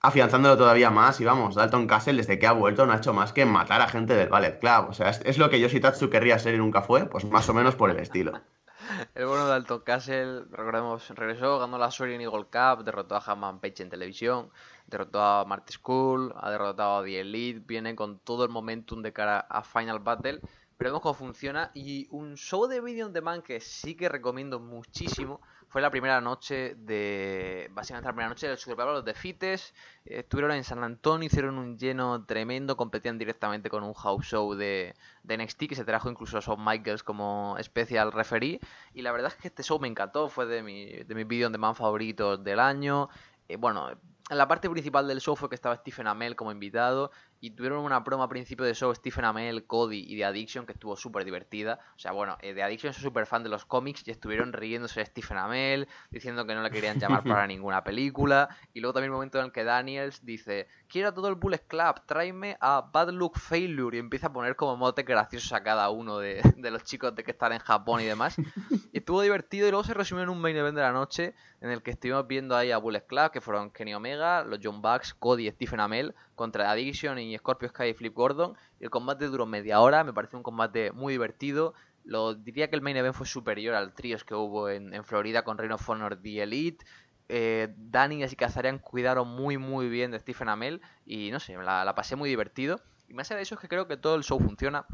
[0.00, 1.20] afianzándolo todavía más.
[1.20, 3.88] Y vamos, Dalton Castle, desde que ha vuelto, no ha hecho más que matar a
[3.88, 4.88] gente del Ballet Club.
[4.90, 7.76] O sea, es, lo que Yoshitatsu querría ser y nunca fue, pues más o menos
[7.76, 8.32] por el estilo.
[9.14, 13.60] El bueno de Dalton Castle, recordemos, regresó, ganó la en Eagle Cup, derrotó a Hammond
[13.60, 14.50] Page en televisión,
[14.86, 19.12] derrotó a Marty School, ha derrotado a The Elite, viene con todo el momentum de
[19.12, 20.40] cara a Final Battle.
[20.78, 21.70] Veremos cómo funciona.
[21.74, 25.40] Y un show de video on demand que sí que recomiendo muchísimo
[25.74, 27.68] fue la primera noche de.
[27.72, 29.74] Básicamente la primera noche del Super Bowl, los de Fites.
[30.04, 34.94] Estuvieron en San Antonio, hicieron un lleno tremendo, competían directamente con un house show de,
[35.24, 38.60] de NXT que se trajo incluso a Shawn Michaels como especial referee.
[38.92, 41.48] Y la verdad es que este show me encantó, fue de, mi, de mis video
[41.48, 43.08] on demand favoritos del año.
[43.48, 43.90] Eh, bueno,
[44.30, 48.00] la parte principal del show fue que estaba Stephen Amell como invitado y tuvieron una
[48.00, 51.78] broma a principio de show Stephen Amell, Cody y The Addiction que estuvo súper divertida.
[51.96, 55.00] O sea, bueno, eh, The Addiction es súper fan de los cómics y estuvieron riéndose
[55.00, 58.48] de Stephen Amell, diciendo que no le querían llamar para ninguna película.
[58.72, 61.62] Y luego también el momento en el que Daniels dice, quiero a todo el Bullet
[61.66, 65.90] Club, tráeme a Bad Luck Failure y empieza a poner como motes graciosos a cada
[65.90, 68.36] uno de, de los chicos de que están en Japón y demás.
[68.92, 71.70] Y estuvo divertido y luego se resumió en un main event de la noche en
[71.70, 75.14] el que estuvimos viendo ahí a Bullet Club, que fueron Kenny Omega, los John Bucks,
[75.14, 78.56] Cody y Stephen Amell contra Addiction y Scorpio Sky y Flip Gordon.
[78.80, 81.74] el combate duró media hora, me pareció un combate muy divertido.
[82.04, 85.56] Lo diría que el main event fue superior al tríos que hubo en, Florida con
[85.56, 86.84] Reino of Honor The Elite.
[87.28, 91.84] Eh, Danny y Kazarian cuidaron muy muy bien de Stephen Amell y no sé, la,
[91.84, 92.80] la pasé muy divertido.
[93.08, 94.86] Y más allá de eso es que creo que todo el show funciona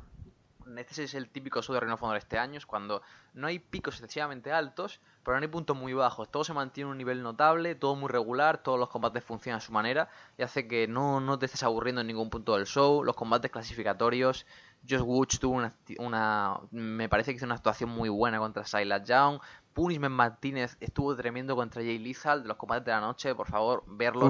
[0.79, 3.03] este es el típico show de Reino de este año, es cuando
[3.35, 6.31] no hay picos excesivamente altos, pero no hay puntos muy bajos.
[6.31, 9.61] Todo se mantiene en un nivel notable, todo muy regular, todos los combates funcionan a
[9.61, 13.05] su manera y hace que no, no te estés aburriendo en ningún punto del show.
[13.05, 14.47] Los combates clasificatorios,
[14.89, 19.07] Josh Woods tuvo una, una, me parece que hizo una actuación muy buena contra Silas
[19.07, 19.41] Young.
[19.75, 23.85] Punishment Martínez estuvo tremendo contra Jay Lizal de los combates de la noche, por favor,
[23.87, 24.29] verlo.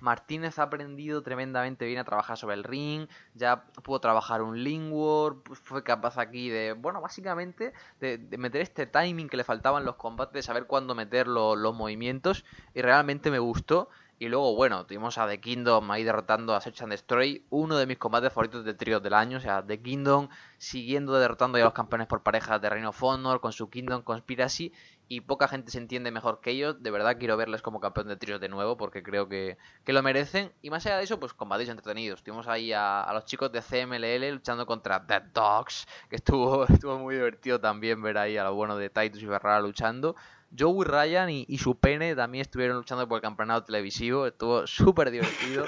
[0.00, 5.36] Martínez ha aprendido tremendamente bien a trabajar sobre el ring, ya pudo trabajar un Lingward,
[5.52, 9.96] fue capaz aquí de, bueno, básicamente de, meter este timing que le faltaba en los
[9.96, 13.90] combates, de saber cuándo meter los movimientos, y realmente me gustó.
[14.22, 17.86] Y luego, bueno, tuvimos a The Kingdom ahí derrotando a Search and Destroy, uno de
[17.86, 19.38] mis combates favoritos de tríos del año.
[19.38, 20.28] O sea, The Kingdom
[20.58, 24.74] siguiendo derrotando a los campeones por parejas de Reino of Honor con su Kingdom Conspiracy.
[25.08, 26.82] Y poca gente se entiende mejor que ellos.
[26.82, 29.56] De verdad quiero verles como campeón de tríos de nuevo porque creo que,
[29.86, 30.52] lo merecen.
[30.60, 32.22] Y más allá de eso, pues combates entretenidos.
[32.22, 37.14] Tuvimos ahí a, los chicos de CMLL luchando contra Dead Dogs, que estuvo, estuvo muy
[37.14, 40.14] divertido también ver ahí a lo bueno de Titus y Ferrara luchando.
[40.56, 44.26] Joey Ryan y, su pene también estuvieron luchando por el campeonato televisivo.
[44.26, 45.64] Estuvo súper divertido.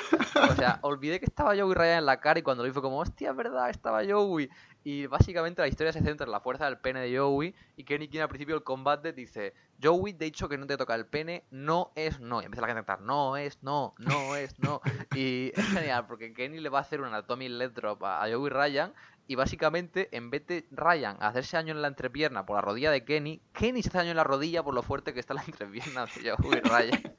[0.51, 2.83] O sea, olvidé que estaba Joey Ryan en la cara y cuando lo vi fue
[2.83, 4.51] como, hostia, es verdad, estaba Joey.
[4.85, 8.09] Y básicamente la historia se centra en la fuerza del pene de Joey y Kenny
[8.09, 11.45] King al principio del combate dice, Joey, de hecho que no te toca el pene,
[11.51, 12.43] no es no.
[12.43, 14.81] Y empieza a cantar, no es no, no es no.
[15.15, 18.51] Y es genial porque Kenny le va a hacer un anatomy leg drop a Joey
[18.51, 18.93] Ryan
[19.33, 23.03] y básicamente, en vez de Ryan hacerse daño en la entrepierna por la rodilla de
[23.03, 26.05] Kenny, Kenny se hace daño en la rodilla por lo fuerte que está la entrepierna
[26.05, 27.17] de Joey Ryan.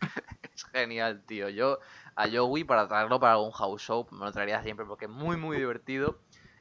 [0.54, 1.50] es genial, tío.
[1.50, 1.80] Yo
[2.16, 5.38] a Joey, para traerlo para algún house show, me lo traería siempre porque es muy,
[5.38, 6.20] muy divertido.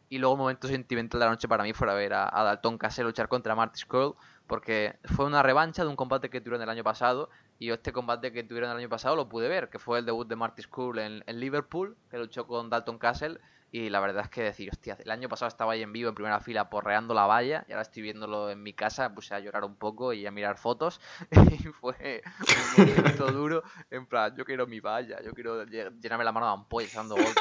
[0.08, 3.04] Y luego, un momento sentimental de la noche para mí fuera ver a, Dalton Castle
[3.04, 4.14] luchar contra Marty Scroll,
[4.46, 7.28] porque fue una revancha de un combate que tuvieron el año pasado.
[7.58, 10.26] Y este combate que tuvieron el año pasado lo pude ver, que fue el debut
[10.26, 13.38] de Marty Scroll en, en Liverpool, que luchó con Dalton Castle
[13.74, 16.14] y la verdad es que decir, hostia, el año pasado estaba ahí en vivo en
[16.14, 19.64] primera fila porreando la valla y ahora estoy viéndolo en mi casa, puse a llorar
[19.64, 22.22] un poco y a mirar fotos y fue
[22.76, 23.62] un momento duro.
[23.90, 27.34] En plan, yo quiero mi valla, yo quiero llenarme la mano de ampollas dando golpes.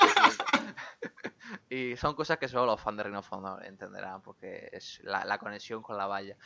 [1.70, 5.82] Y son cosas que solo los fans de Reino Fondo entenderán, porque es la, conexión
[5.82, 6.38] con la valla.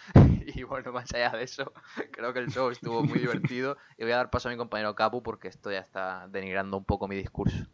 [0.47, 1.73] Y bueno, más allá de eso,
[2.11, 3.77] creo que el show estuvo muy divertido.
[3.99, 6.85] Y voy a dar paso a mi compañero Capu porque esto ya está denigrando un
[6.85, 7.65] poco mi discurso.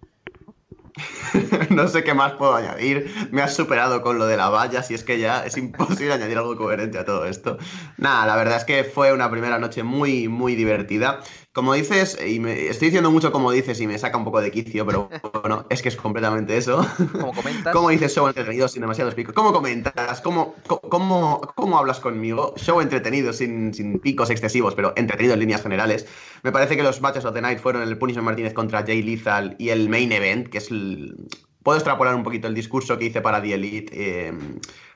[1.69, 3.13] no sé qué más puedo añadir.
[3.31, 6.37] Me has superado con lo de la valla, si es que ya es imposible añadir
[6.37, 7.57] algo coherente a todo esto.
[7.97, 11.21] Nada, la verdad es que fue una primera noche muy, muy divertida.
[11.53, 14.51] Como dices, y me, estoy diciendo mucho como dices y me saca un poco de
[14.51, 15.09] quicio, pero
[15.41, 16.87] bueno, es que es completamente eso.
[17.11, 17.73] ¿Cómo comentas?
[17.73, 19.35] ¿Cómo dices show entretenido sin demasiados picos?
[19.35, 20.21] ¿Cómo comentas?
[20.21, 22.53] ¿Cómo, cómo, cómo hablas conmigo?
[22.55, 26.07] Show entretenido sin, sin, picos excesivos, pero entretenido en líneas generales.
[26.43, 29.57] Me parece que los matches of the night fueron el Punishment Martínez contra Jay Lethal
[29.59, 31.27] y el main event, que es el...
[31.63, 33.91] Puedo extrapolar un poquito el discurso que hice para The Elite.
[33.93, 34.33] Eh,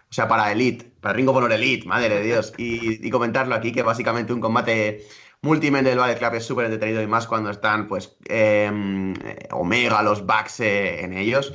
[0.10, 3.74] o sea, para Elite, para Ringo Honor Elite, madre de Dios, y, y comentarlo aquí,
[3.74, 5.06] que básicamente un combate
[5.46, 9.14] Multimente del Ballet Club es súper entretenido y más cuando están, pues, em,
[9.52, 11.54] Omega, los Bucks eh, en ellos.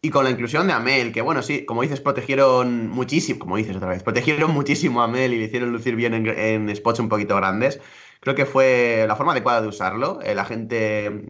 [0.00, 3.76] Y con la inclusión de Amel, que bueno, sí, como dices, protegieron muchísimo, como dices
[3.76, 7.36] otra vez, protegieron muchísimo a Amel y le hicieron lucir bien en, spots un poquito
[7.36, 7.78] grandes.
[8.20, 10.18] Creo que fue la forma adecuada de usarlo.
[10.22, 11.28] Eh, la gente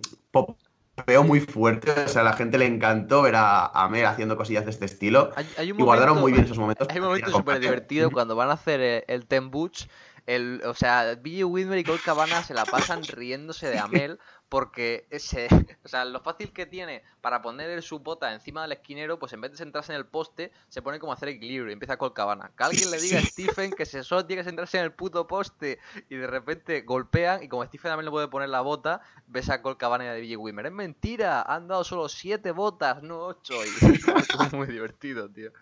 [1.08, 1.90] veo muy fuerte.
[1.90, 4.84] O sea, a la gente le encantó ver a, a Mer haciendo cosillas de este
[4.84, 5.32] estilo.
[5.56, 6.86] Hay, un y guardaron muy bien esos momentos.
[6.90, 9.88] Hay un momento súper divertido cuando van a hacer el, el Ten Butch.
[10.26, 15.06] El, o sea, Billy Whitmer y Colt Cabana se la pasan riéndose de Amel porque
[15.10, 15.48] ese,
[15.84, 19.40] o sea, lo fácil que tiene para poner su bota encima del esquinero, pues en
[19.40, 22.14] vez de sentarse en el poste, se pone como a hacer equilibrio y empieza Colt
[22.14, 22.52] Cabana.
[22.56, 25.26] Que alguien le diga a Stephen que se solo tiene que sentarse en el puto
[25.26, 29.50] poste y de repente golpean y como Stephen también le puede poner la bota, ves
[29.50, 30.66] a Colt Cabana y a Billy Whitmer.
[30.66, 33.54] Es mentira, han dado solo siete botas, no ocho.
[33.54, 33.68] Y
[34.46, 35.52] es muy divertido, tío.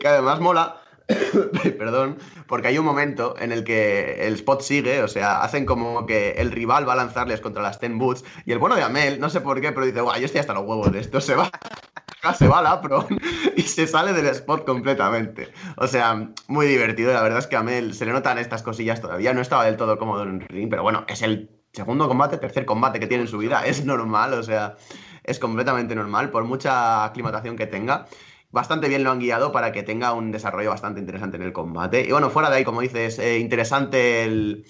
[0.00, 0.82] Que además mola
[1.78, 6.06] Perdón, porque hay un momento en el que el spot sigue, o sea, hacen como
[6.06, 9.20] que el rival va a lanzarles contra las Ten Boots y el bueno de Amel,
[9.20, 11.34] no sé por qué, pero dice, guau, yo estoy hasta los huevos de esto, se
[11.34, 11.50] va,
[12.38, 13.06] se va la pro
[13.56, 15.52] y se sale del spot completamente.
[15.76, 19.00] O sea, muy divertido, la verdad es que a Amel se le notan estas cosillas
[19.00, 22.38] todavía, no estaba del todo cómodo en el ring, pero bueno, es el segundo combate,
[22.38, 24.76] tercer combate que tiene en su vida, es normal, o sea,
[25.24, 28.06] es completamente normal, por mucha aclimatación que tenga
[28.50, 32.06] bastante bien lo han guiado para que tenga un desarrollo bastante interesante en el combate.
[32.06, 34.64] Y bueno, fuera de ahí, como dices, eh, interesante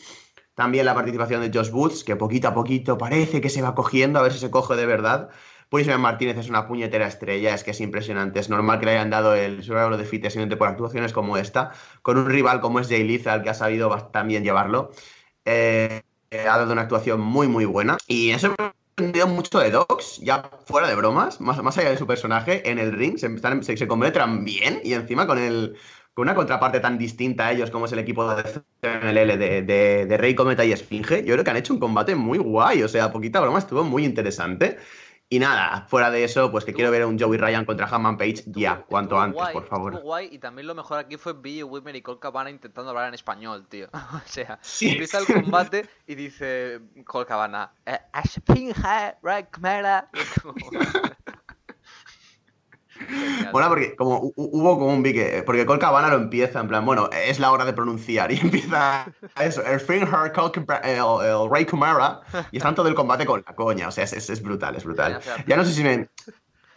[0.55, 4.19] también la participación de Josh Woods, que poquito a poquito parece que se va cogiendo,
[4.19, 5.31] a ver si se coge de verdad.
[5.71, 8.41] Pues Martínez es una puñetera estrella, es que es impresionante.
[8.41, 11.73] Es normal que le hayan dado el Survivor de Fit simplemente por actuaciones como esta,
[12.03, 14.91] con un rival como es Jay Lethal, que ha sabido también llevarlo.
[15.45, 17.99] Eh, ha dado una actuación muy, muy buena.
[18.09, 18.53] Y eso
[19.01, 22.79] aprendido mucho de Docs, ya fuera de bromas, más, más allá de su personaje, en
[22.79, 23.29] el ring, se,
[23.63, 25.77] se, se bien y encima con el
[26.13, 30.07] con una contraparte tan distinta a ellos como es el equipo de CMLL de, de,
[30.07, 32.89] de Rey Cometa y Esfinge, yo creo que han hecho un combate muy guay, o
[32.89, 34.77] sea, poquita broma, estuvo muy interesante.
[35.33, 38.19] Y nada, fuera de eso, pues que quiero ver a un Joey Ryan contra Hammond
[38.19, 40.01] Page ya, cuanto antes, por favor.
[40.01, 43.15] guay, y también lo mejor aquí fue Billy Whitmer y Cole Cabana intentando hablar en
[43.15, 43.89] español, tío.
[43.93, 48.01] o sea, empieza el combate y dice Cole Cabana, eh.
[53.53, 57.09] Bueno, porque como hubo como un pique, porque Col Cabana lo empieza en plan, bueno,
[57.13, 59.07] es la hora de pronunciar y empieza
[59.41, 60.33] eso, el Finger,
[60.85, 62.21] el, el Ray Kumara
[62.51, 65.21] y están todo el combate con la coña, o sea, es, es brutal, es brutal.
[65.47, 66.09] Ya no sé si me,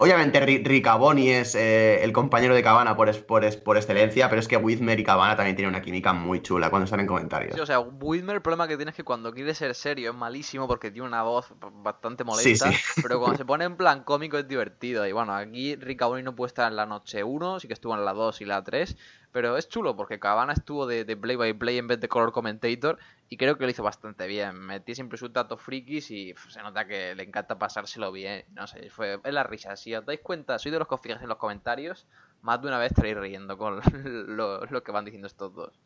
[0.03, 4.57] Obviamente Ricaboni es eh, el compañero de Cabana por, por, por, excelencia, pero es que
[4.57, 7.55] Whitmer y Cabana también tienen una química muy chula cuando están en comentarios.
[7.55, 10.17] Sí, o sea, Whitmer el problema que tiene es que cuando quiere ser serio es
[10.17, 12.69] malísimo porque tiene una voz bastante molesta,
[13.01, 15.07] pero cuando se pone en plan cómico es divertido.
[15.07, 18.03] Y bueno, aquí Ricaboni no puede estar en la noche 1, sí que estuvo en
[18.03, 18.97] la 2 y la 3,
[19.33, 22.99] pero es chulo porque Cabana estuvo de, play by play en vez de color commentator
[23.29, 24.59] y creo que lo hizo bastante bien.
[24.59, 28.45] Metí siempre sus datos frikis y se nota que le encanta pasárselo bien.
[28.51, 29.75] No sé, fue es la risa.
[29.75, 32.05] Si os dais cuenta, soy de los que os fijáis en los comentarios,
[32.43, 33.81] más de una vez estaréis riendo con
[34.37, 35.81] lo, lo que van diciendo estos dos.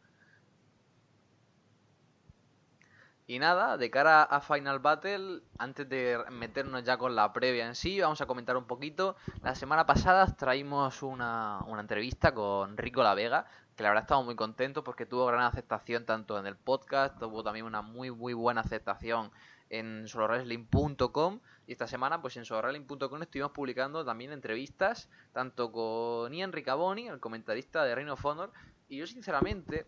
[3.30, 7.76] Y nada, de cara a Final Battle, antes de meternos ya con la previa en
[7.76, 9.18] sí, vamos a comentar un poquito.
[9.44, 14.24] La semana pasada traímos una, una entrevista con Rico La Vega, que la verdad estamos
[14.24, 18.34] muy contentos porque tuvo gran aceptación tanto en el podcast, tuvo también una muy muy
[18.34, 19.30] buena aceptación
[19.70, 26.54] en solowrestling.com y esta semana pues en solowrestling.com estuvimos publicando también entrevistas tanto con Ian
[26.54, 28.54] Ricaboni, el comentarista de Reino of Honor,
[28.88, 29.86] y yo sinceramente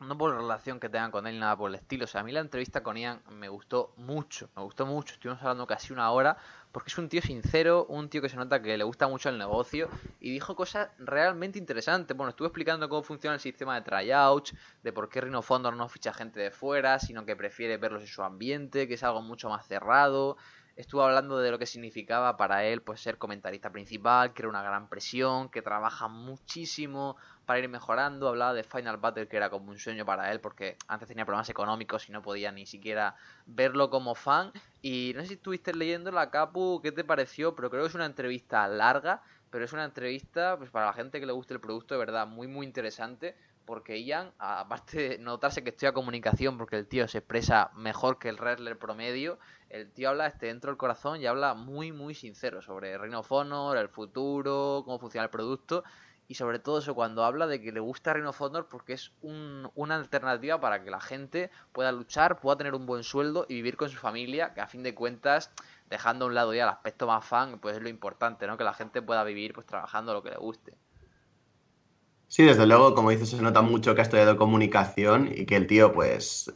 [0.00, 2.04] no por la relación que tengan con él nada por el estilo.
[2.04, 5.14] O sea, a mí la entrevista con Ian me gustó mucho, me gustó mucho.
[5.14, 6.36] Estuvimos hablando casi una hora
[6.72, 9.38] porque es un tío sincero, un tío que se nota que le gusta mucho el
[9.38, 9.88] negocio
[10.20, 12.16] y dijo cosas realmente interesantes.
[12.16, 15.88] Bueno, estuve explicando cómo funciona el sistema de tryouts, de por qué Rhino Fondor no
[15.88, 19.48] ficha gente de fuera, sino que prefiere verlos en su ambiente, que es algo mucho
[19.48, 20.36] más cerrado
[20.78, 24.62] estuvo hablando de lo que significaba para él pues ser comentarista principal, que era una
[24.62, 27.16] gran presión, que trabaja muchísimo
[27.48, 30.76] para ir mejorando, hablaba de Final Battle que era como un sueño para él porque
[30.86, 35.28] antes tenía problemas económicos y no podía ni siquiera verlo como fan y no sé
[35.28, 37.56] si estuviste leyendo la Capu, ¿qué te pareció?
[37.56, 41.20] Pero creo que es una entrevista larga, pero es una entrevista pues para la gente
[41.20, 43.34] que le guste el producto de verdad muy muy interesante
[43.64, 48.28] porque Ian, aparte de notarse que estudia comunicación, porque el tío se expresa mejor que
[48.28, 49.38] el wrestler promedio,
[49.70, 53.32] el tío habla este dentro del corazón y habla muy, muy sincero sobre Reino of
[53.32, 55.84] Honor, el futuro, cómo funciona el producto
[56.28, 59.94] y sobre todo eso cuando habla de que le gusta Reino of porque es una
[59.96, 63.88] alternativa para que la gente pueda luchar, pueda tener un buen sueldo y vivir con
[63.88, 65.50] su familia, que a fin de cuentas,
[65.88, 68.58] dejando a un lado ya el aspecto más fan, pues es lo importante, ¿no?
[68.58, 70.74] Que la gente pueda vivir pues trabajando lo que le guste.
[72.28, 75.66] Sí, desde luego, como dices, se nota mucho que ha estudiado comunicación y que el
[75.66, 76.52] tío, pues,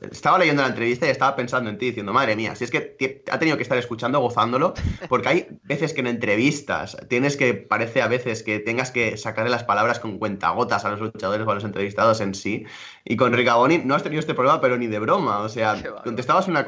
[0.00, 3.22] estaba leyendo la entrevista y estaba pensando en ti, diciendo, madre mía, si es que
[3.30, 4.74] ha tenido que estar escuchando, gozándolo,
[5.08, 9.50] porque hay veces que en entrevistas tienes que, parece a veces que tengas que sacarle
[9.50, 12.64] las palabras con cuentagotas a los luchadores o a los entrevistados en sí.
[13.04, 15.40] Y con Ricaboni no has tenido este problema, pero ni de broma.
[15.40, 16.64] O sea, contestabas una,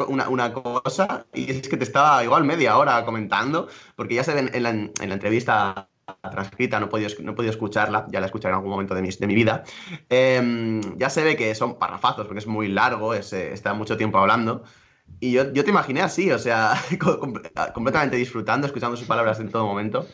[0.52, 4.62] cosa y es que te estaba igual media hora comentando, porque ya se ven en
[4.64, 5.88] la, en la entrevista
[6.30, 9.02] transcrita, no he, podido, no he podido escucharla, ya la escucharé en algún momento de
[9.02, 9.64] mi, de mi vida.
[10.08, 13.96] Em, ya se ve que son parrafazos, porque es muy largo, es, eh, está mucho
[13.96, 14.64] tiempo hablando.
[15.20, 16.74] Y yo, yo te imaginé así, o sea,
[17.74, 20.06] completamente disfrutando, escuchando sus palabras en todo momento.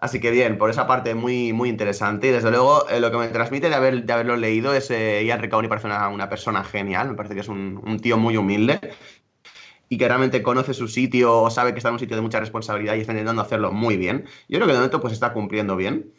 [0.00, 2.28] Así que bien, por esa parte muy, muy interesante.
[2.28, 5.22] Y desde luego, eh, lo que me transmite de, haber, de haberlo leído es eh,
[5.24, 8.36] Ian Riccaboni parece una, una, persona genial, me parece que es un, un tío muy
[8.36, 8.80] humilde
[9.90, 12.40] y que realmente conoce su sitio o sabe que está en un sitio de mucha
[12.40, 14.24] responsabilidad y está intentando hacerlo muy bien.
[14.48, 16.14] Yo creo que de momento pues está cumpliendo bien.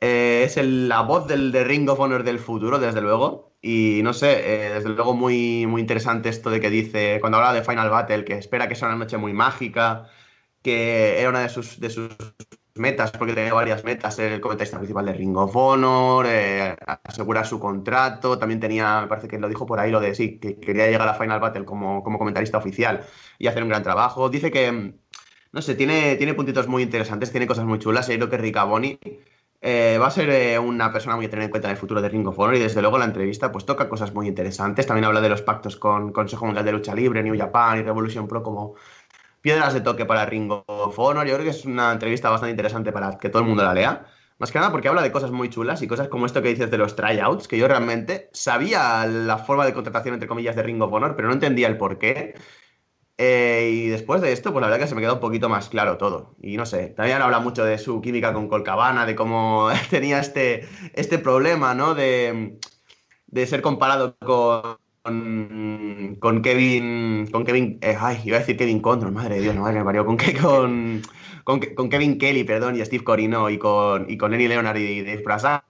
[0.00, 3.54] Eh, es la voz del de Ring of Honor del futuro, desde luego.
[3.62, 7.54] Y no sé, eh, desde luego muy, muy interesante esto de que dice, cuando habla
[7.54, 10.08] de Final Battle, que espera que sea una noche muy mágica,
[10.62, 12.10] que era una de sus, de sus
[12.78, 17.58] metas, porque tenía varias metas, el comentarista principal de Ring of Honor, eh, asegurar su
[17.58, 20.86] contrato, también tenía, me parece que lo dijo por ahí, lo de sí, que quería
[20.88, 23.04] llegar a Final Battle como, como comentarista oficial
[23.38, 24.28] y hacer un gran trabajo.
[24.28, 24.94] Dice que,
[25.52, 28.98] no sé, tiene, tiene puntitos muy interesantes, tiene cosas muy chulas, y creo que Ricaboni
[29.68, 32.02] eh, va a ser eh, una persona muy a tener en cuenta en el futuro
[32.02, 35.06] de Ring of Honor y desde luego la entrevista pues toca cosas muy interesantes, también
[35.06, 38.42] habla de los pactos con Consejo Mundial de Lucha Libre, New Japan y Revolution Pro
[38.42, 38.74] como
[39.46, 41.24] piedras de toque para Ringo of Honor.
[41.24, 44.04] Yo creo que es una entrevista bastante interesante para que todo el mundo la lea.
[44.38, 46.68] Más que nada porque habla de cosas muy chulas y cosas como esto que dices
[46.68, 50.82] de los tryouts, que yo realmente sabía la forma de contratación, entre comillas, de Ring
[50.82, 52.34] of Honor, pero no entendía el por qué.
[53.18, 55.68] Eh, y después de esto, pues la verdad que se me quedó un poquito más
[55.68, 56.34] claro todo.
[56.42, 60.68] Y no sé, también habla mucho de su química con Colcabana, de cómo tenía este,
[60.94, 61.94] este problema, ¿no?
[61.94, 62.58] De,
[63.28, 67.28] de ser comparado con, con, Kevin.
[67.30, 67.78] Con Kevin.
[67.80, 71.02] Eh, ay, iba a decir Kevin Control, madre de Dios, madre me Con,
[71.44, 75.02] con, con, Kevin Kelly, perdón, y Steve Corino y con, y con Lenny Leonard y
[75.02, 75.62] Dave Brassard.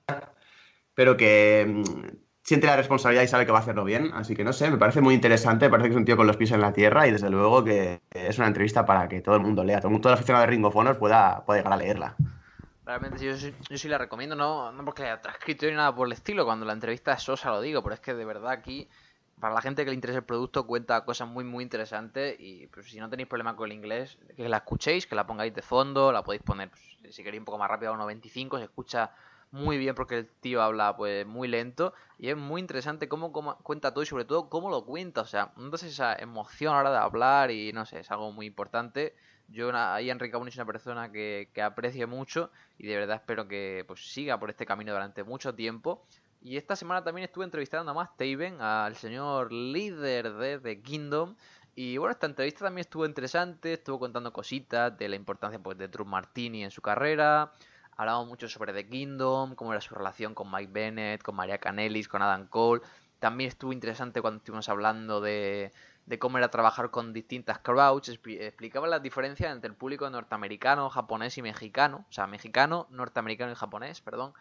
[0.95, 4.11] Pero que mm, siente la responsabilidad y sabe que va a hacerlo bien.
[4.14, 5.68] Así que no sé, me parece muy interesante.
[5.68, 8.01] Parece que es un tío con los pies en la tierra y desde luego que
[8.11, 9.80] es una entrevista para que todo el mundo lea.
[9.80, 12.16] Todo el toda la aficionado de Ring of Honor pueda, pueda llegar a leerla.
[12.87, 16.12] Realmente yo, yo, sí la recomiendo, no, no porque haya transcrito ni nada por el
[16.12, 18.89] estilo, cuando la entrevista es sosa lo digo, pero es que de verdad aquí
[19.41, 22.91] para la gente que le interese el producto cuenta cosas muy muy interesantes y pues,
[22.91, 26.12] si no tenéis problema con el inglés, que la escuchéis, que la pongáis de fondo,
[26.12, 29.12] la podéis poner pues, si queréis un poco más rápido a 1.25, se escucha
[29.51, 33.93] muy bien porque el tío habla pues muy lento y es muy interesante cómo, cuenta
[33.93, 36.91] todo y sobre todo cómo lo cuenta, o sea, notas esa emoción a la hora
[36.91, 39.14] de hablar y no sé, es algo muy importante.
[39.49, 43.47] Yo ahí Enrique Aún es una persona que, que aprecio mucho y de verdad espero
[43.47, 46.05] que pues siga por este camino durante mucho tiempo
[46.43, 51.34] y esta semana también estuve entrevistando a Matt Taven, al señor líder de The Kingdom.
[51.74, 55.89] Y bueno, esta entrevista también estuvo interesante, estuvo contando cositas de la importancia pues, de
[55.89, 57.53] Drew Martini en su carrera.
[57.97, 62.09] Hablamos mucho sobre The Kingdom, cómo era su relación con Mike Bennett, con Maria Canelis,
[62.09, 62.82] con Adam Cole.
[63.18, 65.72] También estuvo interesante cuando estuvimos hablando de,
[66.07, 68.09] de cómo era trabajar con distintas crowds.
[68.09, 72.07] Explicaba las diferencias entre el público norteamericano, japonés y mexicano.
[72.09, 74.32] O sea, mexicano, norteamericano y japonés, perdón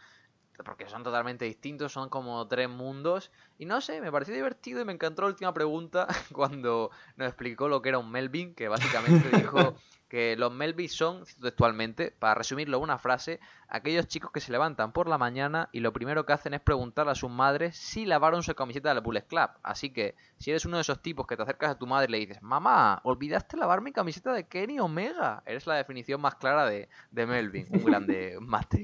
[0.63, 3.31] porque son totalmente distintos, son como tres mundos.
[3.57, 7.67] Y no sé, me pareció divertido y me encantó la última pregunta cuando nos explicó
[7.67, 9.75] lo que era un Melvin, que básicamente dijo
[10.07, 15.09] que los Melvin son, textualmente, para resumirlo una frase, aquellos chicos que se levantan por
[15.09, 18.53] la mañana y lo primero que hacen es preguntar a sus madres si lavaron su
[18.55, 19.49] camiseta del Bullet Club.
[19.63, 22.11] Así que, si eres uno de esos tipos que te acercas a tu madre y
[22.11, 26.65] le dices, mamá, olvidaste lavar mi camiseta de Kenny Omega, eres la definición más clara
[26.65, 28.75] de, de Melvin, un grande Matt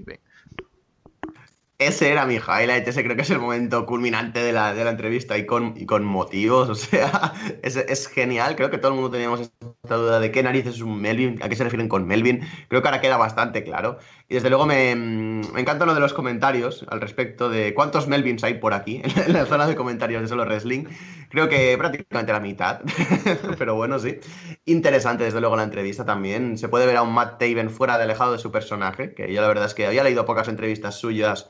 [1.81, 5.35] ese era mi highlight, ese creo que es el momento culminante de la, la entrevista
[5.35, 10.19] y con, motivos, o sea, es, genial, creo que todo el mundo teníamos esta duda
[10.19, 13.01] de qué narices es un Melvin, a qué se refieren con Melvin, creo que ahora
[13.01, 13.97] queda bastante claro.
[14.29, 18.43] Y desde luego me, me encanta uno de los comentarios al respecto de cuántos Melvins
[18.43, 20.85] hay por aquí, en la zona de comentarios de solo wrestling,
[21.31, 22.81] creo que prácticamente la mitad,
[23.57, 24.19] pero bueno, sí.
[24.65, 28.03] Interesante desde luego la entrevista también, se puede ver a un Matt Taven fuera de
[28.03, 31.49] alejado de su personaje, que yo la verdad es que había leído pocas entrevistas suyas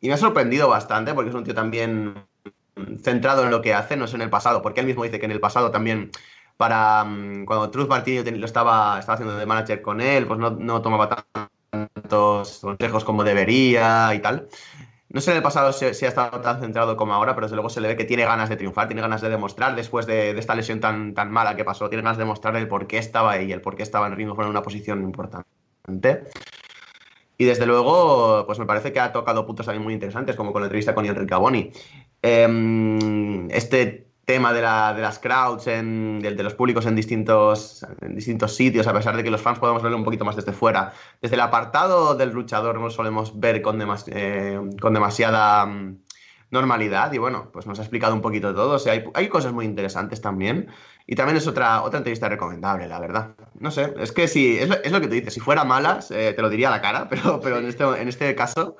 [0.00, 2.14] y me ha sorprendido bastante porque es un tío también
[3.02, 5.26] centrado en lo que hace, no sé en el pasado, porque él mismo dice que
[5.26, 6.10] en el pasado también,
[6.56, 10.50] para mm, cuando Truth Martini lo estaba, estaba haciendo de manager con él, pues no,
[10.50, 14.48] no tomaba tantos consejos como debería y tal.
[15.08, 17.68] No sé en el pasado si, ha estado tan centrado como ahora, pero desde luego
[17.68, 20.54] se le ve que tiene ganas de triunfar, tiene ganas de demostrar después de, esta
[20.54, 23.52] lesión tan, tan mala que pasó, tiene ganas de demostrar el por qué estaba ahí,
[23.52, 25.46] el por qué estaba en ritmo en una posición importante.
[27.38, 30.62] Y desde luego, pues me parece que ha tocado puntos también muy interesantes, como con
[30.62, 31.70] la entrevista con Enrique Carboni.
[32.22, 38.16] Em, este tema de, la, de las crowds, en, de, los públicos en distintos, en
[38.16, 40.92] distintos sitios, a pesar de que los fans podemos verlo un poquito más desde fuera.
[41.22, 45.98] Desde el apartado del luchador no solemos ver con, eh, con demasiada mm,
[46.50, 48.74] normalidad y bueno, pues nos ha explicado un poquito todo.
[48.74, 50.70] O sea, hay, hay cosas muy interesantes también.
[51.08, 53.36] Y también es otra, otra entrevista recomendable, la verdad.
[53.54, 56.10] No sé, es que si, es lo, es lo que tú dices, si fuera malas,
[56.10, 58.76] eh, te lo diría a la cara, pero, pero en, este, en este caso,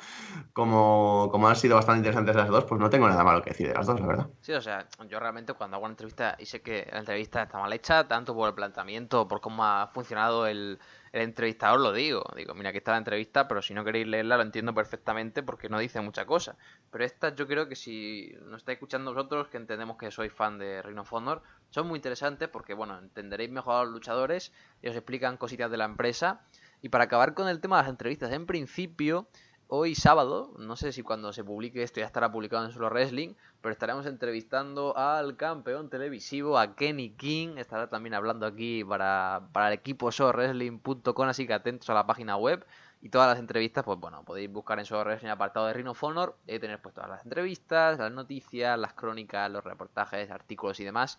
[0.52, 3.68] como, como han sido bastante interesantes las dos, pues no tengo nada malo que decir
[3.68, 4.26] de las dos, la verdad.
[4.40, 7.58] Sí, o sea, yo realmente cuando hago una entrevista y sé que la entrevista está
[7.58, 10.80] mal hecha, tanto por el planteamiento, por cómo ha funcionado el,
[11.16, 12.22] el entrevistador lo digo.
[12.36, 15.70] Digo, mira, aquí está la entrevista, pero si no queréis leerla lo entiendo perfectamente porque
[15.70, 16.56] no dice mucha cosa.
[16.90, 20.58] Pero esta yo creo que si nos estáis escuchando vosotros, que entendemos que sois fan
[20.58, 24.52] de Ring of Honor, son muy interesantes porque, bueno, entenderéis mejor a los luchadores
[24.82, 26.42] y os explican cositas de la empresa.
[26.82, 29.28] Y para acabar con el tema de las entrevistas, en principio,
[29.68, 33.34] hoy sábado, no sé si cuando se publique esto ya estará publicado en Solo Wrestling,
[33.60, 39.68] pero estaremos entrevistando al campeón televisivo, a Kenny King, estará también hablando aquí para, para
[39.68, 42.64] el equipo SoloWrestling.com, así que atentos a la página web.
[43.02, 46.36] Y todas las entrevistas, pues bueno, podéis buscar en Solo Wrestling apartado de Rhino Honor
[46.46, 51.18] y tener pues todas las entrevistas, las noticias, las crónicas, los reportajes, artículos y demás.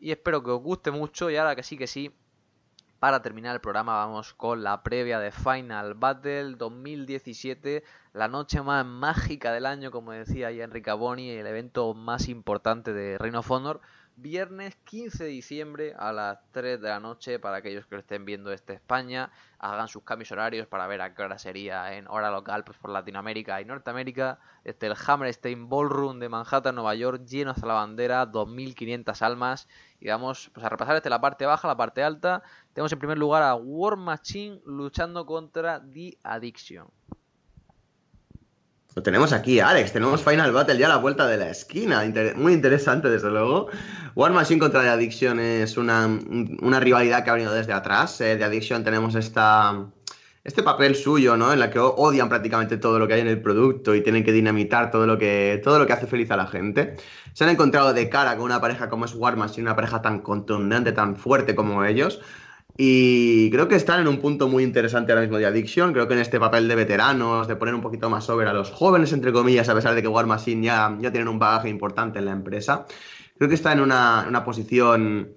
[0.00, 2.12] Y espero que os guste mucho y ahora que sí que sí,
[2.98, 8.86] para terminar el programa vamos con la previa de Final Battle 2017, la noche más
[8.86, 13.50] mágica del año, como decía ya Enrique Boni, el evento más importante de Reino of
[13.50, 13.80] Honor.
[14.16, 18.24] Viernes 15 de diciembre a las 3 de la noche para aquellos que lo estén
[18.24, 22.30] viendo desde España, hagan sus cambios horarios para ver a qué hora sería en hora
[22.30, 27.50] local pues por Latinoamérica y Norteamérica, desde el Hammerstein Ballroom de Manhattan, Nueva York, lleno
[27.50, 29.68] hasta la bandera, 2.500 almas
[30.04, 32.42] y pues, a repasar desde la parte baja a la parte alta.
[32.74, 36.88] Tenemos en primer lugar a War Machine luchando contra The Addiction.
[38.94, 39.92] Lo tenemos aquí, Alex.
[39.92, 42.02] Tenemos Final Battle ya a la vuelta de la esquina.
[42.36, 43.68] muy interesante, desde luego.
[44.14, 46.06] War Machine contra The Addiction es una,
[46.80, 48.20] rivalidad que ha venido desde atrás.
[48.20, 49.86] Eh, The Addiction tenemos esta,
[50.44, 51.52] este papel suyo, ¿no?
[51.52, 54.32] En la que odian prácticamente todo lo que hay en el producto y tienen que
[54.32, 56.96] dinamitar todo lo que, todo lo que hace feliz a la gente.
[57.32, 60.92] Se han encontrado de cara con una pareja como es War una pareja tan contundente,
[60.92, 62.20] tan fuerte como ellos.
[62.76, 65.92] Y creo que están en un punto muy interesante ahora mismo de Addiction.
[65.92, 68.70] Creo que en este papel de veteranos, de poner un poquito más sobre a los
[68.70, 72.24] jóvenes, entre comillas, a pesar de que War ya, ya tienen un bagaje importante en
[72.26, 72.84] la empresa,
[73.38, 75.36] creo que está en una, una, posición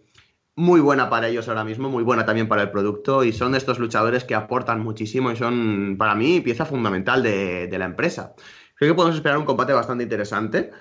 [0.57, 3.23] muy buena para ellos ahora mismo, muy buena también para el producto.
[3.23, 7.67] Y son de estos luchadores que aportan muchísimo y son, para mí, pieza fundamental de,
[7.67, 8.35] de la empresa.
[8.75, 10.71] Creo que podemos esperar un combate bastante interesante.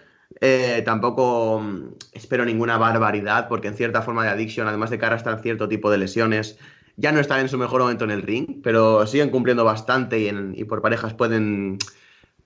[0.41, 5.16] Eh, tampoco mm, espero ninguna barbaridad, porque en cierta forma de adicción, además de cara
[5.16, 6.59] a cierto tipo de lesiones,
[6.97, 10.64] ya no están en su mejor momento en el ring, pero siguen cumpliendo bastante y,
[10.64, 11.79] por parejas pueden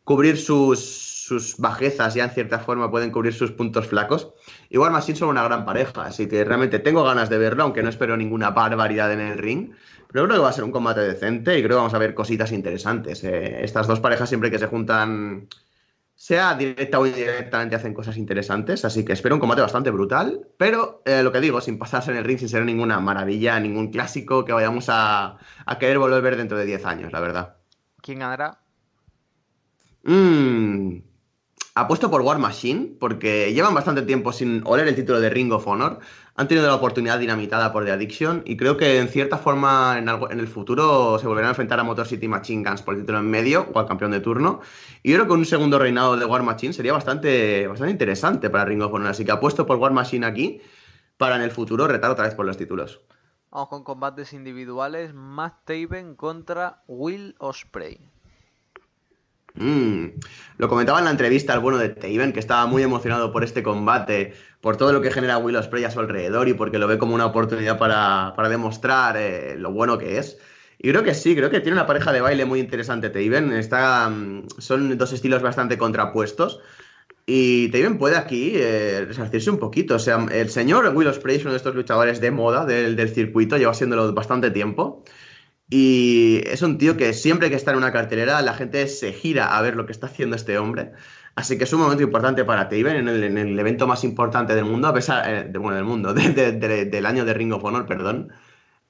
[0.05, 0.79] cubrir sus,
[1.59, 4.33] bajezas, ya en cierta forma pueden cubrir sus puntos flacos.
[4.69, 7.89] Igual más son una gran pareja, así que realmente tengo ganas de verlo, aunque no
[7.89, 9.73] espero ninguna barbaridad en el ring.
[10.13, 12.15] Pero creo que va a ser un combate decente y creo que vamos a ver
[12.15, 13.23] cositas interesantes.
[13.25, 15.49] Eh, estas dos parejas siempre que se juntan
[16.21, 21.01] sea directa o indirectamente hacen cosas interesantes, así que espero un combate bastante brutal, pero
[21.07, 24.45] eh, lo que digo, sin pasarse en el ring, sin ser ninguna maravilla, ningún clásico
[24.45, 25.39] que vayamos a,
[25.79, 27.57] querer volver a ver dentro de 10 años, la verdad.
[28.03, 28.61] ¿Quién ganará?
[30.03, 31.10] Mmm...
[31.77, 35.69] Apuesto por War Machine, porque llevan bastante tiempo sin oler el título de Ring of
[35.69, 36.01] Honor.
[36.35, 40.09] Han tenido la oportunidad dinamitada por The Addiction y creo que en cierta forma en,
[40.09, 43.19] en el futuro se volverán a enfrentar a Motor City Machine Guns por el título
[43.19, 44.61] en medio o al campeón de turno.
[45.05, 48.83] Y creo que un segundo reinado de War Machine sería bastante, bastante interesante para Ring
[48.83, 49.09] of Honor.
[49.09, 50.61] Así que apuesto por War Machine aquí
[51.19, 53.01] para en el futuro retar otra vez por los títulos.
[53.53, 55.15] Vamos con combates individuales.
[55.15, 58.10] Matt Taven contra Will Osprey.
[59.55, 60.07] Mm.
[60.59, 63.63] Lo comentaba en la entrevista al bueno de Taven, que estaba muy emocionado por este
[63.63, 66.99] combate, por todo lo que genera Will Ospreay a su alrededor y porque lo ve
[66.99, 70.39] como una oportunidad para, demostrar eh, lo bueno que es.
[70.79, 73.53] Y creo que sí, creo que tiene una pareja de baile muy interesante Taven.
[73.53, 76.61] Está, mm, son dos estilos bastante contrapuestos.
[77.27, 79.95] Y Taven puede aquí eh, resarcirse un poquito.
[79.95, 83.11] O sea, el señor Will Ospreay es uno de estos luchadores de moda del, del
[83.11, 85.05] circuito, lleva siéndolo bastante tiempo.
[85.71, 89.57] Y es un tío que siempre que está en una cartelera la gente se gira
[89.57, 90.93] a ver lo que está haciendo este hombre.
[91.37, 94.55] Así que es un momento importante para Taven en el, en el evento más importante
[94.55, 97.87] del mundo, a pesar eh, de, bueno, del mundo, del año de Ring of Honor,
[97.87, 98.33] perdón.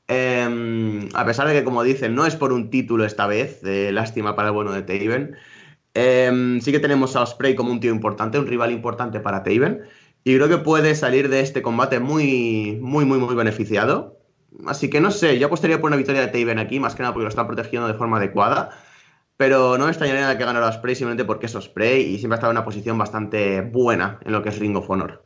[0.08, 4.34] Em, a pesar de que, como dicen, no es por un título esta vez, lástima
[4.34, 5.36] para el bueno de Taven.
[5.94, 9.82] Em, sí que tenemos a Osprey como un tío importante, un rival importante para Taven.
[10.24, 14.19] Y creo que puede salir de este combate muy, muy, muy, muy beneficiado.
[14.66, 17.12] Así que no sé, yo apostaría por una victoria de Taven aquí, más que nada
[17.12, 18.70] porque lo están protegiendo de forma adecuada.
[19.36, 22.38] Pero no me extrañaría nada que ganara Osprey simplemente porque es Osprey y siempre ha
[22.38, 25.24] estado en una posición bastante buena en lo que es Ring of Honor.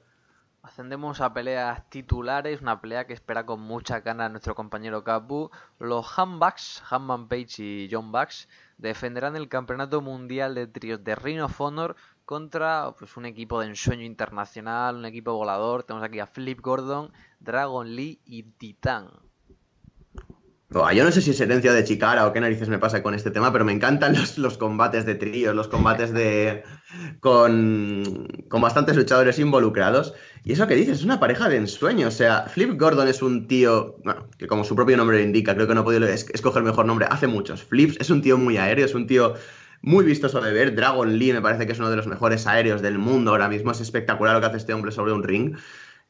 [0.63, 5.51] ascendemos a peleas titulares, una pelea que espera con mucha gana nuestro compañero Capu.
[5.81, 8.49] Los Hanbacks, Hanman Page y John Bucks,
[8.79, 13.67] defenderán el campeonato mundial de tríos de Ring of Honor contra pues, un equipo de
[13.67, 15.83] ensueño internacional, un equipo volador.
[15.83, 17.13] Tenemos aquí a Flip Gordon,
[17.45, 19.09] Dragon Lee y Titan
[20.93, 23.31] yo no sé si es herencia de Chicara o qué narices me pasa con este
[23.31, 26.65] tema, pero me encantan los, combates de tríos, los combates de
[27.21, 30.15] con, con, bastantes luchadores involucrados.
[30.43, 32.09] Y eso que dices, es una pareja de ensueño.
[32.09, 35.55] O sea, Flip Gordon es un tío, bueno, que como su propio nombre lo indica,
[35.55, 37.63] creo que no he podido escoger mejor nombre, hace muchos.
[37.63, 39.35] Flips es un tío muy aéreo, es un tío
[39.81, 40.75] muy vistoso de ver.
[40.75, 43.71] Dragon Lee me parece que es uno de los mejores aéreos del mundo ahora mismo.
[43.71, 45.57] Es espectacular lo que hace este hombre sobre un ring.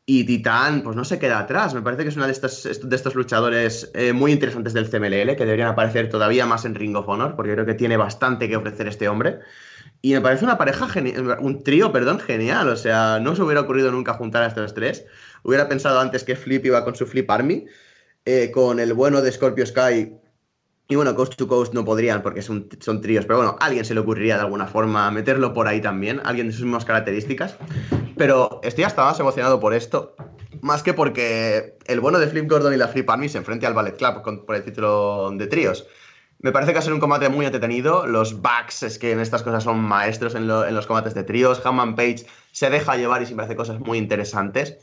[0.06, 1.72] Y Titán, pues no se queda atrás.
[1.72, 5.34] Me parece que es uno de estos, de estos luchadores eh, muy interesantes del CMLL,
[5.34, 8.56] que deberían aparecer todavía más en Ring of Honor, porque creo que tiene bastante que
[8.56, 9.40] ofrecer este hombre.
[10.02, 10.88] Y me parece una pareja,
[11.40, 12.68] un trío, perdón, genial.
[12.68, 15.06] O sea, no se hubiera ocurrido nunca juntar a estos tres.
[15.42, 17.64] Hubiera pensado antes que Flip iba con su Flip Army,
[18.26, 20.12] eh, con el bueno de Scorpio Sky
[20.86, 23.84] y bueno, Coast to Coast no podrían porque son, son tríos, pero bueno, a alguien
[23.84, 27.56] se le ocurriría de alguna forma meterlo por ahí también, alguien de sus mismas características.
[28.16, 30.14] Pero estoy hasta más emocionado por esto,
[30.60, 33.72] más que porque el bueno de Flip Gordon y la Flip Army se enfrente al
[33.72, 35.86] Ballet Club por el título de tríos.
[36.40, 38.06] Me parece que va a ser un combate muy entretenido.
[38.06, 41.64] Los Bucks es que en estas cosas son maestros en, en los combates de tríos.
[41.64, 44.76] Hammond Page se deja llevar y siempre hace cosas muy interesantes.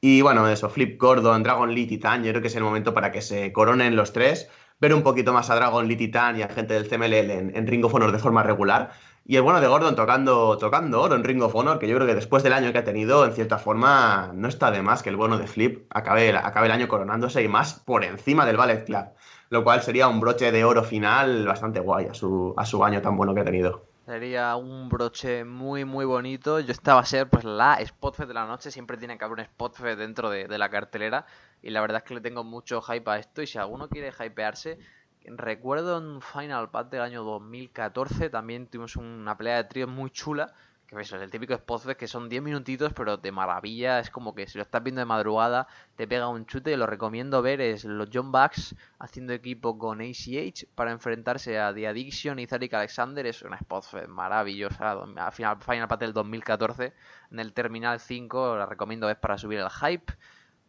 [0.00, 3.10] Y bueno, eso, Flip Gordon, Dragon Lee, Titan, yo creo que es el momento para
[3.10, 4.48] que se coronen los tres
[4.82, 7.84] ver un poquito más a Dragon Lee Titan y a gente del CMLL en, Ring
[7.84, 8.90] of Honor de forma regular.
[9.24, 12.08] Y el bueno de Gordon tocando, tocando oro en Ring of Honor, que yo creo
[12.08, 15.10] que después del año que ha tenido, en cierta forma, no está de más que
[15.10, 18.84] el bueno de Flip acabe, acabe el año coronándose y más por encima del Ballet
[18.84, 19.04] Club.
[19.50, 23.00] Lo cual sería un broche de oro final bastante guay a su, a su año
[23.02, 23.91] tan bueno que ha tenido.
[24.06, 26.60] Sería un broche muy muy bonito.
[26.60, 28.70] Yo estaba a ser pues la Spotfest de la noche.
[28.70, 31.26] Siempre tiene que haber un Spotfest dentro de, de la cartelera.
[31.62, 33.42] Y la verdad es que le tengo mucho hype a esto.
[33.42, 34.78] Y si alguno quiere hypearse,
[35.24, 40.52] recuerdo en Final Path del año 2014 también tuvimos una pelea de tríos muy chula.
[40.94, 43.98] Que es el típico Spotfest que son 10 minutitos, pero de maravilla.
[43.98, 45.66] Es como que si lo estás viendo de madrugada,
[45.96, 46.76] te pega un chute.
[46.76, 51.88] Lo recomiendo ver es los John Bucks haciendo equipo con ACH para enfrentarse a The
[51.88, 53.24] Addiction y Zarik Alexander.
[53.24, 54.98] Es una Spotfest maravillosa.
[55.32, 56.92] Final, Final Path del 2014
[57.30, 58.56] en el Terminal 5.
[58.56, 60.12] La recomiendo ver para subir el hype.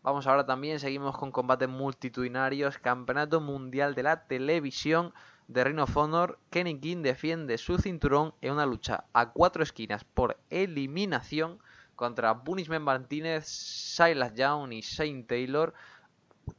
[0.03, 2.77] Vamos ahora también, seguimos con combates multitudinarios.
[2.77, 5.13] Campeonato Mundial de la Televisión
[5.47, 6.39] de Ring of Honor.
[6.49, 11.59] Kenny King defiende su cinturón en una lucha a cuatro esquinas por eliminación
[11.95, 15.73] contra Punishment Martínez, Silas Young y Shane Taylor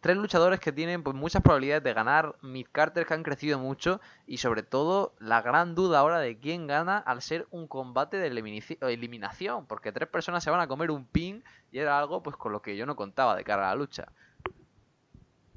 [0.01, 4.01] tres luchadores que tienen pues muchas probabilidades de ganar, mid Carter que han crecido mucho
[4.27, 8.27] y sobre todo la gran duda ahora de quién gana al ser un combate de
[8.27, 12.53] eliminación, porque tres personas se van a comer un pin y era algo pues con
[12.53, 14.13] lo que yo no contaba de cara a la lucha.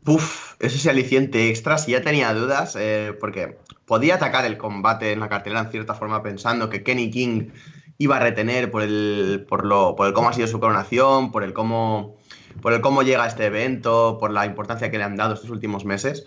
[0.07, 5.19] Uf, ese aliciente extra, si ya tenía dudas, eh, porque podía atacar el combate en
[5.19, 7.49] la cartelera en cierta forma pensando que Kenny King
[7.97, 11.43] iba a retener por el, por lo, por el cómo ha sido su coronación, por
[11.43, 12.17] el cómo
[12.61, 15.85] por el cómo llega este evento, por la importancia que le han dado estos últimos
[15.85, 16.25] meses.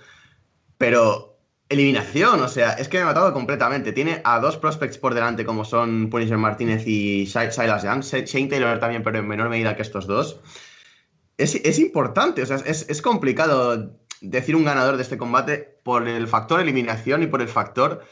[0.78, 3.92] Pero eliminación, o sea, es que me ha matado completamente.
[3.92, 8.78] Tiene a dos prospects por delante como son Punisher Martínez y Silas Young, Shane Taylor
[8.78, 10.40] también, pero en menor medida que estos dos.
[11.43, 16.28] Es, importante, o sea, es, es, complicado decir un ganador de este combate por el
[16.28, 18.05] factor eliminación y por el factor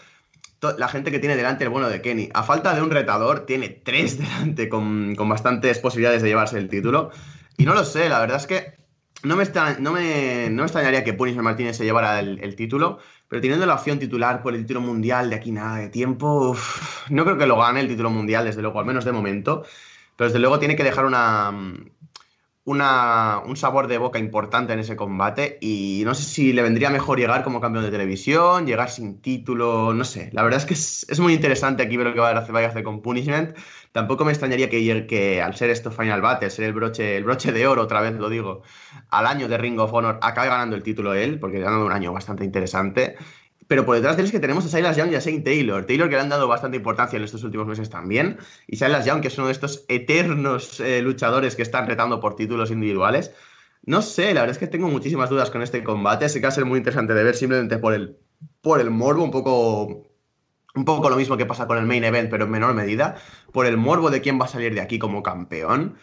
[0.61, 2.31] la gente que tiene delante el bueno de Kenny.
[2.35, 6.69] A falta de un retador, tiene tres delante con, con bastantes posibilidades de llevarse el
[6.69, 7.11] título.
[7.57, 8.79] Y no lo sé, la verdad es que
[9.25, 9.45] no me,
[9.81, 13.75] no me, no me extrañaría que Punisher Martínez se llevara el, título, pero teniendo la
[13.75, 16.57] opción titular por el título mundial de aquí nada de tiempo,
[17.11, 19.65] no creo que lo gane el título mundial, desde luego, al menos de momento.
[20.17, 21.53] Pero desde luego tiene que dejar una,
[22.69, 26.91] una, un sabor de boca importante en ese combate y no sé si le vendría
[26.91, 30.29] mejor llegar como campeón de televisión, llegar sin título, no sé.
[30.35, 32.67] La verdad es que es, muy interesante aquí ver lo que va a hacer, vaya
[32.67, 33.57] a hacer con Punishment.
[33.93, 37.53] Tampoco me extrañaría que, que al ser esto Final Battle, ser el broche, el broche
[37.53, 38.63] de oro, otra vez lo digo,
[39.09, 42.13] al año de Ring of Honor, acabe ganando el título él, porque ha un año
[42.13, 43.17] bastante interesante.
[43.69, 45.85] Pero por detrás de él es que tenemos a Silas Young y a Shane Taylor.
[45.85, 48.39] Taylor que le han dado bastante importancia en estos últimos meses también.
[48.67, 52.35] Y Silas Young, que es uno de estos eternos eh, luchadores que están retando por
[52.35, 53.33] títulos individuales.
[53.85, 56.29] No sé, la verdad es que tengo muchísimas dudas con este combate.
[56.29, 58.19] Sé que va a ser muy interesante de ver simplemente por el,
[58.63, 60.09] por el morbo, un poco
[60.75, 63.17] un poco lo mismo que pasa con el main event, pero en menor medida,
[63.53, 65.99] por el morbo de quién va a salir de aquí como campeón.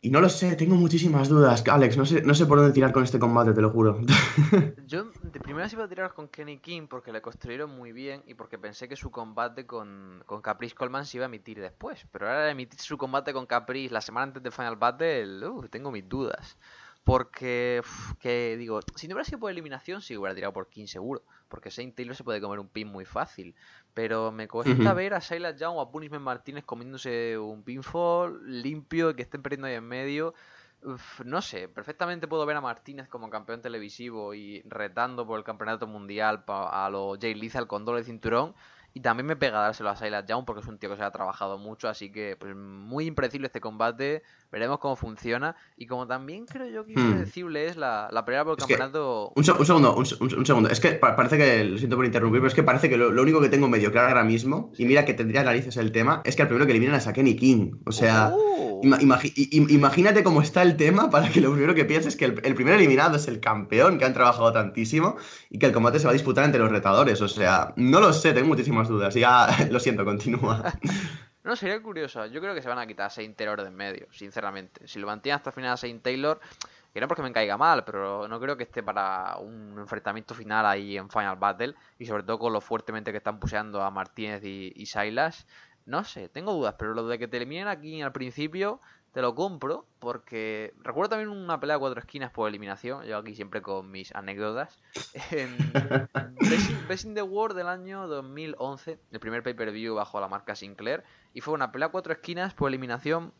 [0.00, 1.96] Y no lo sé, tengo muchísimas dudas, Alex.
[1.96, 3.98] No sé, no sé por dónde tirar con este combate, te lo juro.
[4.86, 8.34] Yo de primera iba a tirar con Kenny King porque le construyeron muy bien y
[8.34, 12.06] porque pensé que su combate con, con Caprice Coleman se iba a emitir después.
[12.12, 15.90] Pero ahora emitir su combate con Caprice la semana antes de Final Battle, uh, tengo
[15.90, 16.56] mis dudas.
[17.02, 17.82] Porque,
[18.20, 21.22] que digo, si no hubiera sido por eliminación, sí hubiera tirado por King seguro.
[21.48, 23.56] Porque Saint Taylor se puede comer un pin muy fácil.
[23.98, 29.16] Pero me cuesta ver a Silas Young o a Punishment Martínez comiéndose un pinfall limpio
[29.16, 30.34] que estén perdiendo ahí en medio.
[31.24, 35.88] no sé, perfectamente puedo ver a Martínez como campeón televisivo y retando por el campeonato
[35.88, 38.54] mundial a los Jay Lethal con doble cinturón.
[38.94, 41.10] Y también me pega dárselo a Silas Young porque es un tío que se ha
[41.10, 44.22] trabajado mucho, así que pues muy impredecible este combate.
[44.50, 45.54] Veremos cómo funciona.
[45.76, 46.98] Y como también creo yo que hmm.
[46.98, 49.32] impredecible es la, la pelea por el campeonato.
[49.36, 50.70] Un, segundo, un, segundo.
[50.70, 53.40] Es que parece que, lo siento por interrumpir, pero es que parece que lo, único
[53.40, 56.42] que tengo medio claro ahora mismo, y mira que tendría narices el tema, es que
[56.42, 57.72] el primero que eliminan es a Kenny King.
[57.84, 58.80] O sea, oh.
[58.82, 62.54] imagínate cómo está el tema para que lo primero que pienses es que el, el
[62.54, 65.16] primer eliminado es el campeón, que han trabajado tantísimo,
[65.50, 67.20] y que el combate se va a disputar entre los retadores.
[67.20, 69.14] O sea, no lo sé, tengo muchísimas dudas.
[69.14, 70.72] Ya, lo siento, continúa.
[71.48, 72.26] No, sería curioso.
[72.26, 74.86] Yo creo que se van a quitar a Saint Taylor de en medio, sinceramente.
[74.86, 76.38] Si lo mantiene hasta el final a Saint Taylor,
[76.92, 80.66] que no porque me caiga mal, pero no creo que esté para un enfrentamiento final
[80.66, 81.74] ahí en Final Battle.
[81.98, 85.46] Y sobre todo con lo fuertemente que están puseando a Martínez y, y Silas.
[85.86, 88.82] No sé, tengo dudas, pero lo de que te eliminen aquí al principio,
[89.12, 93.34] te lo compro, porque recuerdo también una pelea de cuatro esquinas por eliminación, yo aquí
[93.34, 94.78] siempre con mis anécdotas,
[95.30, 95.56] en
[97.04, 101.54] in the World del año 2011, el primer pay-per-view bajo la marca Sinclair, y fue
[101.54, 103.32] una pelea de cuatro esquinas por eliminación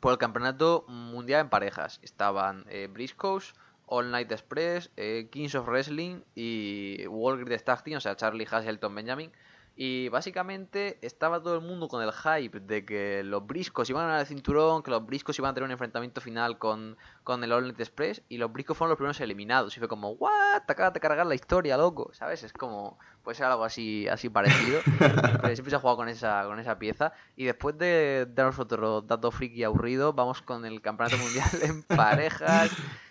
[0.00, 2.00] por el campeonato mundial en parejas.
[2.02, 3.54] Estaban eh, Briscoes,
[3.86, 8.46] All Night Express, eh, Kings of Wrestling y World Greatest Tag Team, o sea, Charlie
[8.50, 9.32] Haas y Elton Benjamin.
[9.76, 14.06] Y básicamente estaba todo el mundo con el hype de que los briscos iban a
[14.06, 17.50] ganar el cinturón, que los briscos iban a tener un enfrentamiento final con, con el
[17.50, 19.76] All Express, y los briscos fueron los primeros eliminados.
[19.76, 20.62] Y fue como, ¿what?
[20.64, 22.10] Te acabas de cargar la historia, loco.
[22.12, 22.44] ¿Sabes?
[22.44, 24.80] Es como, puede ser algo así, así parecido.
[24.98, 27.12] Pero siempre se ha jugado con esa, con esa pieza.
[27.34, 32.70] Y después de darnos otro dato friki aburrido, vamos con el campeonato mundial en parejas.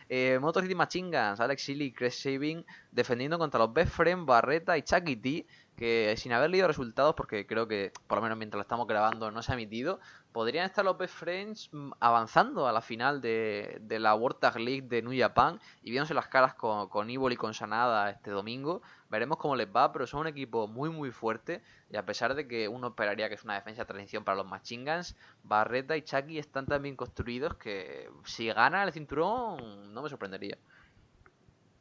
[0.10, 4.78] Eh, Motor City Machine Alex Silly y Chris Shaving defendiendo contra los Best Friends, Barreta
[4.78, 8.58] y Chucky T que sin haber leído resultados, porque creo que por lo menos mientras
[8.58, 10.00] lo estamos grabando no se ha emitido,
[10.32, 14.84] podrían estar los Best Friends mm, avanzando a la final de, la World Tag League
[14.84, 18.82] de New Japan y viéndose las caras con, con y con Sanada este domingo.
[19.10, 22.48] Veremos cómo les va, pero son un equipo muy muy fuerte y a pesar de
[22.48, 26.40] que uno esperaría que es una defensa de transición para los Machingans, Barreta y Chucky
[26.40, 30.58] están tan bien construidos que si ganan el cinturón no me sorprendería.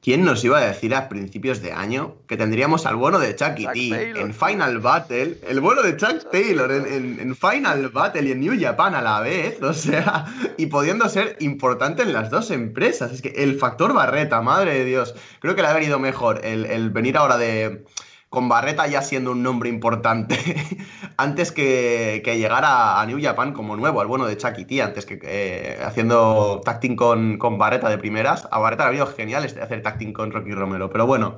[0.03, 3.69] ¿Quién nos iba a decir a principios de año que tendríamos al bueno de Chucky
[3.69, 5.39] T en Final Battle?
[5.47, 9.63] El bueno de Chuck Taylor en, Final Battle y en New Japan a la vez,
[9.63, 10.27] o sea,
[10.57, 13.13] y pudiendo ser importante en las dos empresas.
[13.13, 16.91] Es que el factor Barreta, madre de Dios, creo que le ha venido mejor el
[16.91, 17.85] venir ahora de
[18.33, 20.39] con Barreta ya siendo un nombre importante
[21.19, 25.05] antes que, que llegar a, New Japan como nuevo, al bueno de Chucky T, antes
[25.05, 28.49] que eh, haciendo tacting con, con, Barreta de primeras.
[28.51, 31.37] A Barreta le ha habido genial este, hacer tacting con Rocky Romero, pero bueno.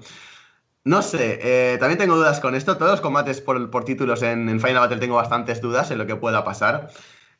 [0.84, 2.76] No sé, eh, también tengo dudas con esto.
[2.76, 6.06] Todos los combates por, por títulos en, en Final Battle tengo bastantes dudas en lo
[6.06, 6.90] que pueda pasar.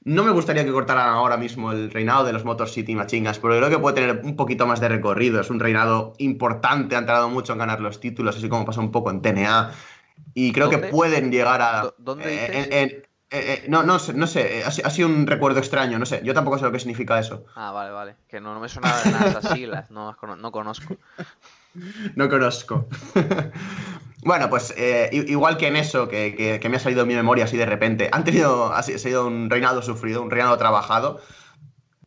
[0.05, 3.57] No me gustaría que cortaran ahora mismo el reinado de los Motor City Machingas, porque
[3.57, 5.41] creo que puede tener un poquito más de recorrido.
[5.41, 8.93] Es un reinado importante, han tardado mucho en ganar los títulos, así como pasó un
[8.93, 9.73] poco en TNA.
[10.35, 11.95] Y creo que pueden llegar a.
[11.97, 13.05] ¿Dónde eh, eh,
[13.37, 16.21] eh, no, no, no sé, ha, sido un recuerdo extraño, no sé.
[16.23, 17.47] Yo tampoco sé lo que significa eso.
[17.57, 18.17] Ah, vale, vale.
[18.29, 20.97] Que no, me suena de nada esas siglas, no, no conozco.
[22.17, 22.89] no conozco.
[24.25, 27.67] Bueno, pues eh, igual que en eso, que, me ha salido mi memoria así de
[27.67, 31.21] repente, han tenido, ha sido un reinado sufrido, un reinado trabajado.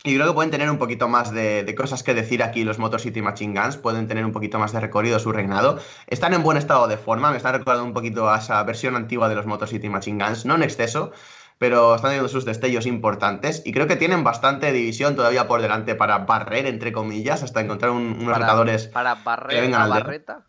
[0.03, 3.01] Y creo que pueden tener un poquito más de, cosas que decir aquí los Motor
[3.01, 5.80] City Machine Guns, pueden tener un poquito más de recorrido su reinado.
[6.07, 9.30] Están en buen estado de forma, me están recordando un poquito a esa versión antigua
[9.30, 11.11] de los Motor City Machine Guns, no en exceso,
[11.58, 15.95] pero están teniendo sus destellos importantes y creo que tienen bastante división todavía por delante
[15.95, 18.47] para barrer, entre comillas, hasta encontrar unos para,
[18.91, 20.45] Para barrer la barreta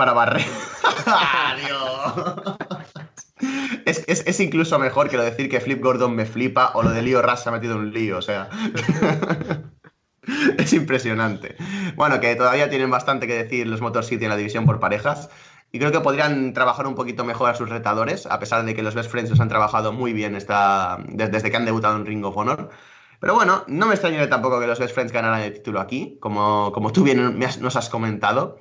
[0.00, 0.46] para barrer.
[3.84, 7.02] es, es, incluso mejor que lo decir que Flip Gordon me flipa o lo de
[7.02, 8.48] Lío Ras se ha metido en un lío, o sea.
[10.56, 11.54] es impresionante.
[11.96, 15.28] Bueno, que todavía tienen bastante que decir los Motor City en la división por parejas.
[15.72, 18.82] Y creo que podrían trabajar un poquito mejor a sus retadores, a pesar de que
[18.82, 22.24] los Best Friends los han trabajado muy bien esta, desde que han debutado en Ring
[22.24, 22.70] of Honor.
[23.20, 26.72] Pero bueno, no me extrañaría tampoco que los Best Friends ganaran el título aquí, como,
[26.72, 28.58] como tú bien nos has comentado.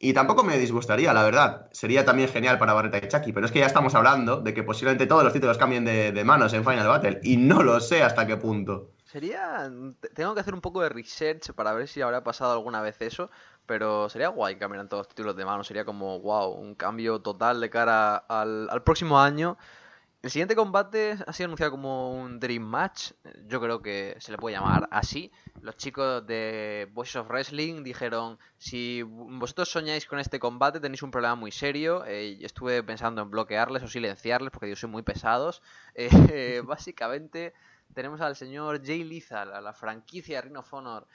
[0.00, 1.68] Y tampoco me disgustaría, la verdad.
[1.72, 3.32] Sería también genial para Barreta y Chucky.
[3.32, 6.52] Pero es que ya estamos hablando de que posiblemente todos los títulos cambien de, manos
[6.52, 7.20] en Final Battle.
[7.24, 8.92] Y no lo sé hasta qué punto.
[9.04, 9.68] Sería.
[10.14, 13.28] Tengo que hacer un poco de research para ver si habrá pasado alguna vez eso.
[13.68, 15.62] Pero sería guay que cambiaran todos los títulos de mano.
[15.62, 19.58] Sería como, wow, un cambio total de cara al, próximo año.
[20.22, 23.12] El siguiente combate ha sido anunciado como un Dream Match.
[23.46, 25.30] Yo creo que se le puede llamar así.
[25.60, 31.10] Los chicos de Voices of Wrestling dijeron: Si vosotros soñáis con este combate, tenéis un
[31.10, 32.06] problema muy serio.
[32.06, 35.62] Eh, estuve pensando en bloquearles o silenciarles porque yo soy muy pesados.
[35.94, 37.52] Eh, básicamente,
[37.94, 41.06] tenemos al señor Jay Lethal, a la franquicia Ring of Honor,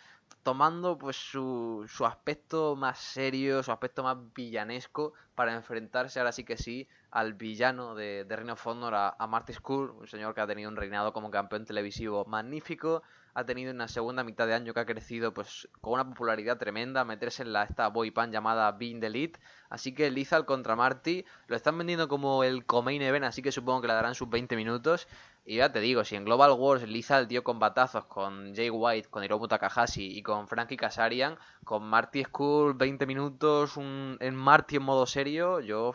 [0.43, 6.43] tomando pues su, su aspecto más serio, su aspecto más villanesco para enfrentarse ahora sí
[6.43, 10.47] que sí al villano de, de of Honor, a, Marty Skull, un señor que ha
[10.47, 13.03] tenido un reinado como campeón televisivo magnífico,
[13.36, 17.05] ha tenido una segunda mitad de año que ha crecido pues con una popularidad tremenda,
[17.05, 21.24] meterse en la, esta boy band llamada Being the Elite, así que Lizal contra Marty
[21.47, 24.55] lo están vendiendo como el co-main event, así que supongo que le darán sus 20
[24.55, 25.07] minutos,
[25.45, 29.23] y ya te digo, si en Global Wars Lizal dio combatazos con Jay White, con
[29.23, 34.83] Hiromu Takahashi y con Frankie Kazarian, con Marty Skull 20 minutos, un, en Marty en
[34.83, 35.93] modo serio, yo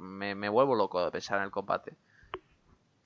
[0.00, 1.94] me, me vuelvo loco de pensar en el combate.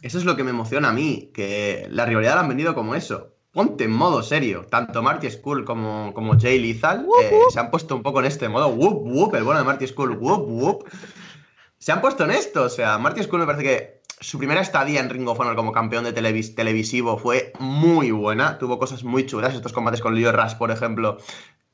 [0.01, 2.95] Eso es lo que me emociona a mí, que la rivalidad la han vendido como
[2.95, 4.66] eso ponte en modo serio.
[4.68, 8.49] Tanto Marty Skull como, como Jay Lethal eh, se han puesto un poco en este
[8.49, 8.68] modo.
[8.68, 10.16] Whoop, whoop, el bueno de Marty Skull.
[10.16, 10.88] Whoop, whoop.
[11.78, 12.64] Se han puesto en esto.
[12.64, 15.73] O sea, Marty Skull me parece que su primera estadía en Ring of Honor como
[15.73, 18.59] campeón de televisivo fue muy buena.
[18.59, 19.55] Tuvo cosas muy chulas.
[19.55, 21.18] Estos combates con Leo Rush, por ejemplo,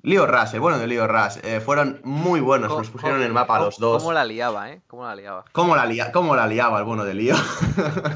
[0.03, 3.32] Leo Rush, el bueno de Leo Rush, eh, fueron muy buenos, los pusieron en el
[3.32, 4.03] mapa a los dos.
[4.03, 4.80] ¿Cómo la liaba, eh?
[4.86, 5.44] ¿Cómo la liaba?
[5.53, 7.36] ¿Cómo la, cómo la liaba el bueno de Leo?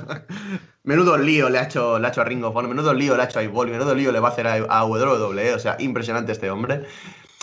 [0.85, 3.23] menudo lío le ha hecho, le ha hecho a Ring of Honor, menudo lío le
[3.23, 5.77] ha hecho a Evolve, menudo lío le va a hacer a, a WWE, o sea,
[5.81, 6.87] impresionante este hombre.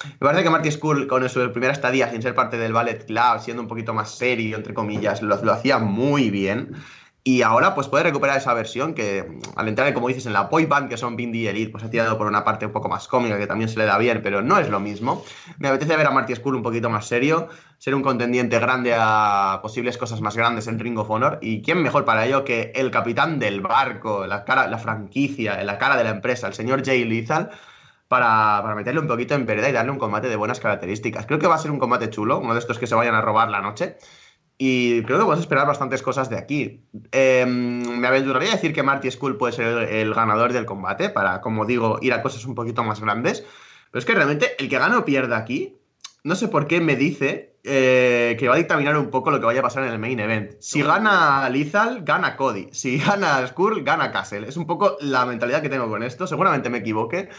[0.05, 3.39] Me parece que Marty Skull, con su primera estadía, sin ser parte del Ballet Club,
[3.41, 6.75] siendo un poquito más serio, entre comillas, lo, lo hacía muy bien.
[7.21, 10.65] Y ahora pues puede recuperar esa versión que al entrar, como dices, en la boy
[10.65, 13.09] band, que son Bindi y Elite, pues ha tirado por una parte un poco más
[13.09, 15.23] cómica, que también se le da bien, pero no es lo mismo.
[15.59, 19.59] Me apetece ver a Marty Skull un poquito más serio, ser un contendiente grande a
[19.61, 21.39] posibles cosas más grandes en Ring of Honor.
[21.41, 25.77] Y quién mejor para ello que el capitán del barco, la, cara, la franquicia, la
[25.77, 27.51] cara de la empresa, el señor Jay Lethal,
[28.09, 31.25] para, para, meterle un poquito en pereda y darle un combate de buenas características.
[31.25, 33.21] Creo que va a ser un combate chulo, uno de estos que se vayan a
[33.21, 33.95] robar la noche.
[34.61, 36.83] Y creo que puedes esperar bastantes cosas de aquí.
[37.13, 41.39] Eh, me aventuraría a decir que Marty Skull puede ser el, ganador del combate, para,
[41.39, 43.45] como digo, ir a cosas un poquito más grandes.
[43.89, 45.77] Pero es que realmente el que gana o pierda aquí,
[46.25, 49.45] no sé por qué me dice eh, que va a dictaminar un poco lo que
[49.45, 50.55] vaya a pasar en el main event.
[50.59, 52.67] Si gana Lizal, gana Cody.
[52.73, 54.45] Si gana Skull, gana Castle.
[54.49, 56.27] Es un poco la mentalidad que tengo con esto.
[56.27, 57.29] Seguramente me equivoque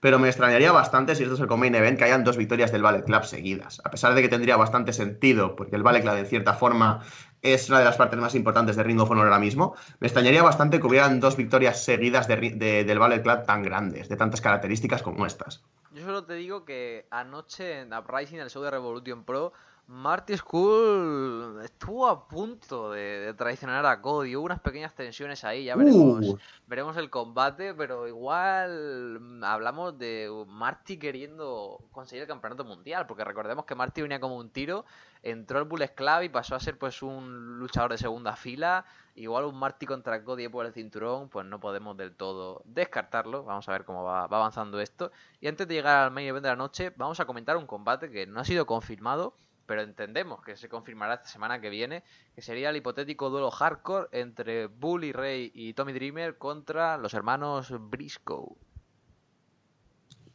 [0.00, 2.82] pero me extrañaría bastante si esto es el main event que hayan dos victorias del
[2.82, 3.80] Ballet Club seguidas.
[3.84, 7.02] A pesar de que tendría bastante sentido, porque el Ballet Club en cierta forma
[7.42, 10.42] es una de las partes más importantes de Ring of Honor ahora mismo, me extrañaría
[10.42, 15.02] bastante que hubieran dos victorias seguidas de, del Ballet Club tan grandes, de tantas características
[15.02, 15.62] como estas.
[15.92, 19.52] Yo solo te digo que anoche en Uprising, el show de Revolution Pro,
[19.88, 24.34] Marty Skull estuvo a punto de, de, traicionar a Cody.
[24.34, 26.38] Hubo unas pequeñas tensiones ahí, ya veremos, uh.
[26.66, 33.64] veremos el combate, pero igual hablamos de Marty queriendo conseguir el campeonato mundial, porque recordemos
[33.64, 34.84] que Marty venía como un tiro,
[35.22, 38.84] entró al Bullet Club y pasó a ser pues un luchador de segunda fila.
[39.14, 43.44] Igual un Marty contra Cody por el cinturón, pues no podemos del todo descartarlo.
[43.44, 45.12] Vamos a ver cómo va, va avanzando esto.
[45.40, 48.10] Y antes de llegar al main event de la noche, vamos a comentar un combate
[48.10, 49.34] que no ha sido confirmado
[49.66, 52.02] pero entendemos que se confirmará esta semana que viene,
[52.34, 57.72] que sería el hipotético duelo hardcore entre Bully Ray y Tommy Dreamer contra los hermanos
[57.78, 58.56] Briscoe.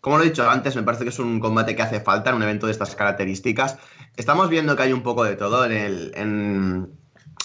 [0.02, 2.38] Como lo he dicho antes, me parece que es un combate que hace falta en
[2.38, 3.78] un evento de estas características.
[4.18, 6.92] Estamos viendo que hay un poco de todo en el en,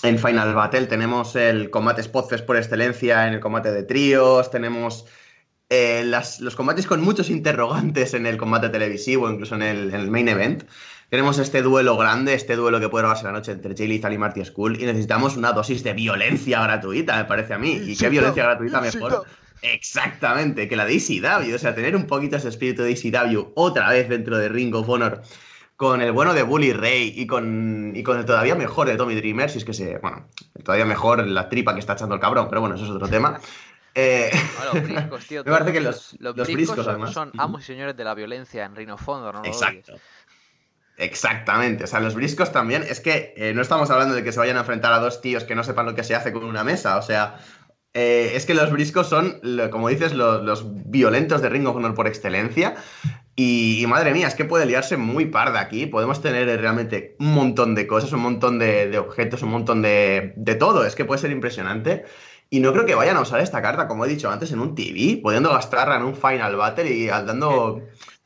[0.02, 0.86] en Final Battle.
[0.86, 5.06] Tenemos el combate Spotfest por excelencia en el combate de tríos, tenemos
[5.68, 10.00] eh, las, los combates con muchos interrogantes en el combate televisivo, incluso en el, en
[10.00, 10.64] el main event.
[11.10, 14.18] Tenemos este duelo grande, este duelo que puede robarse la noche entre Jay Lethal y
[14.18, 17.80] Marty Skull, y necesitamos una dosis de violencia gratuita, me parece a mí.
[17.84, 19.24] ¿Y qué violencia gratuita mejor?
[19.62, 23.90] Exactamente, que la de ECW, o sea, tener un poquito ese espíritu de ECW otra
[23.90, 25.22] vez dentro de Ring of Honor
[25.76, 29.14] con el bueno de Bully Ray y con, y con el todavía mejor de Tommy
[29.14, 29.98] Dreamer, si es que se.
[29.98, 30.26] Bueno,
[30.64, 33.38] todavía mejor la tripa que está echando el cabrón, pero bueno, eso es otro tema.
[33.98, 34.30] Eh,
[34.72, 35.42] los briscos, tío.
[35.42, 37.12] me parece que los, los, los briscos, briscos además.
[37.14, 39.44] son amos y señores de la violencia en Ring of Honor, ¿no?
[39.44, 39.94] Exacto.
[40.98, 44.38] Exactamente, o sea, los briscos también, es que eh, no estamos hablando de que se
[44.38, 46.64] vayan a enfrentar a dos tíos que no sepan lo que se hace con una
[46.64, 47.38] mesa, o sea,
[47.92, 49.40] eh, es que los briscos son,
[49.70, 52.76] como dices, los, los, violentos de Ring of Honor por excelencia,
[53.34, 57.34] y, y, madre mía, es que puede liarse muy parda aquí, podemos tener realmente un
[57.34, 61.04] montón de cosas, un montón de, de objetos, un montón de, de todo, es que
[61.04, 62.04] puede ser impresionante.
[62.48, 64.74] Y no creo que vayan a usar esta carta, como he dicho antes, en un
[64.74, 67.82] TV, pudiendo gastarla en un Final Battle y dando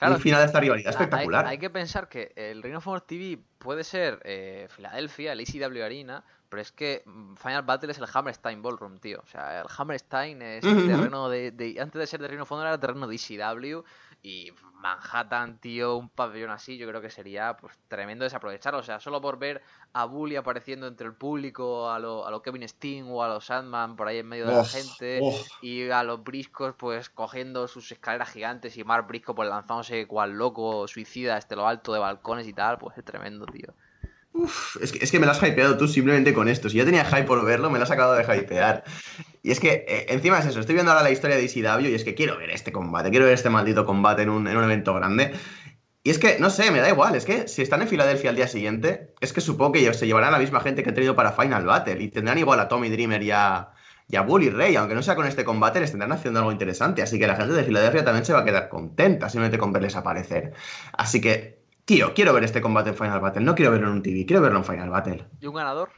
[0.08, 1.46] un final de esta rivalidad espectacular.
[1.46, 5.82] Hay, que pensar que el Ring of Honor TV puede ser eh, Filadelfia, el ECW
[5.82, 9.20] Arena, pero es que mm, Final Battle es el Hammerstein Ballroom, tío.
[9.22, 12.66] O sea, el Hammerstein es el terreno de, Antes de ser de Ring of Honor
[12.66, 13.82] era el terreno de ECW
[14.22, 18.80] y Manhattan, tío, un pabellón así, yo creo que sería pues tremendo desaprovecharlo.
[18.80, 19.62] O sea, solo por ver
[19.92, 23.46] a Bully apareciendo entre el público, a lo, a lo Kevin Steen o a los
[23.46, 25.20] Sandman por ahí en medio de la gente,
[25.60, 30.32] y a los Briscos pues cogiendo sus escaleras gigantes y Mark Brisco pues lanzándose cual
[30.32, 33.74] loco suicida este lo alto de balcones y tal, pues es tremendo, tío.
[34.32, 36.68] Uf, es, que, me lo has hypeado tú simplemente con esto.
[36.68, 38.84] Si yo tenía hype por verlo, me lo has acabado de hypear.
[39.42, 41.94] Y es que eh, encima es eso, estoy viendo ahora la historia de Isidavio y
[41.94, 44.64] es que quiero ver este combate, quiero ver este maldito combate en un, en un
[44.64, 45.32] evento grande.
[46.02, 48.36] Y es que, no sé, me da igual, es que si están en Filadelfia al
[48.36, 51.14] día siguiente, es que supongo que se llevarán a la misma gente que han tenido
[51.14, 53.70] para Final Battle y tendrán igual a Tommy Dreamer y a,
[54.08, 57.02] y a Bully Ray, aunque no sea con este combate, les tendrán haciendo algo interesante.
[57.02, 59.94] Así que la gente de Filadelfia también se va a quedar contenta simplemente con verles
[59.94, 60.54] aparecer.
[60.92, 61.59] Así que
[61.90, 63.42] Tío, quiero ver este combate en Final Battle.
[63.42, 65.24] No quiero verlo en un TV, quiero verlo en Final Battle.
[65.40, 65.90] ¿Y un ganador?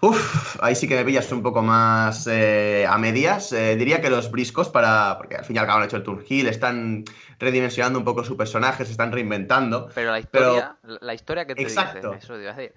[0.00, 3.52] Uf, ahí sí que me pillas un poco más eh, a medias.
[3.52, 5.18] Eh, diría que los briscos para.
[5.18, 7.06] Porque al fin y al cabo han hecho el Tour Hill, están
[7.40, 9.88] redimensionando un poco su personaje, se están reinventando.
[9.92, 12.16] Pero la historia, la historia que te Exacto.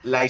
[0.02, 0.28] La,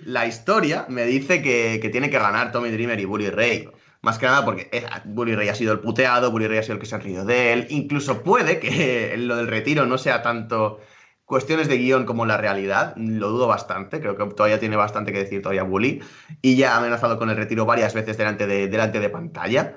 [0.00, 3.70] la, historia me dice que, que, tiene que ganar Tommy Dreamer y Bully Ray.
[4.06, 6.74] Más que nada porque eh, Bully Ray ha sido el puteado, Bully Ray ha sido
[6.74, 7.66] el que se ha rido de él.
[7.70, 10.78] Incluso puede que lo del retiro no sea tanto
[11.24, 12.94] cuestiones de guion como la realidad.
[12.96, 14.00] Lo dudo bastante.
[14.00, 16.02] Creo que todavía tiene bastante que decir todavía Bully.
[16.40, 19.74] Y ya ha amenazado con el retiro varias veces delante de, delante de pantalla.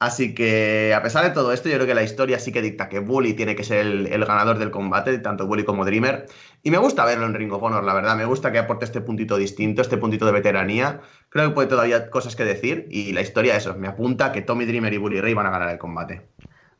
[0.00, 2.88] Así que, a pesar de todo esto, yo creo que la historia sí que dicta
[2.88, 6.26] que Bully tiene que ser el, ganador del combate, tanto Bully como Dreamer.
[6.62, 8.16] Y me gusta verlo en Ring of Honor, la verdad.
[8.16, 11.00] Me gusta que aporte este puntito distinto, este puntito de veteranía.
[11.38, 12.88] Creo que puede todavía cosas que decir.
[12.90, 15.70] Y la historia, eso, me apunta que Tommy Dreamer y Bully Ray van a ganar
[15.70, 16.26] el combate.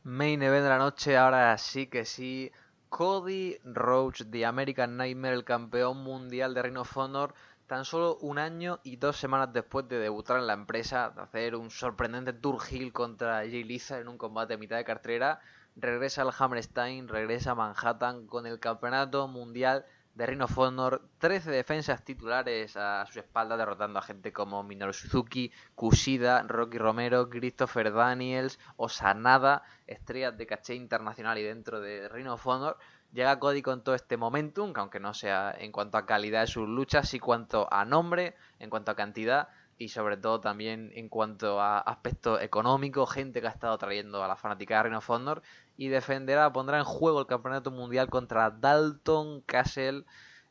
[0.03, 2.51] Main event de la noche, ahora sí que sí.
[2.89, 7.33] Cody Roach, de American Nightmare, el campeón mundial de Ring of Honor
[7.67, 11.55] tan solo un año y dos semanas después de debutar en la empresa, de hacer
[11.55, 15.39] un sorprendente Tour Hill contra Jay Lisa en un combate a mitad de cartera,
[15.77, 19.85] regresa al Hammerstein, regresa a Manhattan con el campeonato mundial
[20.15, 24.93] de Ring of Honor, 13 defensas titulares a su espalda, derrotando a gente como Minoru
[24.93, 32.27] Suzuki, Kushida, Rocky Romero, Christopher Daniels, Osanada, estrellas de caché internacional y dentro de Ring
[32.27, 32.77] of Honor.
[33.11, 36.47] Llega Cody con todo este momentum, que aunque no sea en cuanto a calidad de
[36.47, 39.49] sus luchas, sí cuanto a nombre, en cuanto a cantidad
[39.79, 44.27] y sobre todo también en cuanto a aspecto económico, gente que ha estado trayendo a
[44.27, 45.41] la fanática de Reino of Honor
[45.77, 50.03] y defenderá, pondrá en juego el campeonato mundial contra Dalton Castle,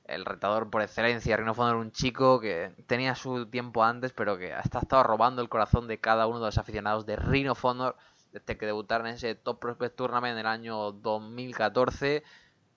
[0.07, 1.37] el retador por excelencia.
[1.37, 5.43] Reino of Honor, un chico que tenía su tiempo antes, pero que ha estado robando
[5.43, 7.97] el corazón de cada uno de los aficionados de Reino of Honor
[8.33, 12.25] desde que debutaron en ese Top Prospect Tournament en el año 2014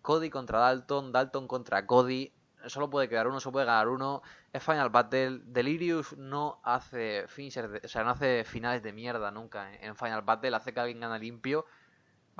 [0.01, 2.33] Cody contra Dalton, Dalton contra Cody.
[2.67, 4.21] Solo puede quedar uno, solo puede ganar uno.
[4.51, 5.41] Es Final Battle.
[5.45, 10.55] Delirious no hace o sea, no hace finales de mierda nunca en Final Battle.
[10.55, 11.65] Hace que alguien gane limpio.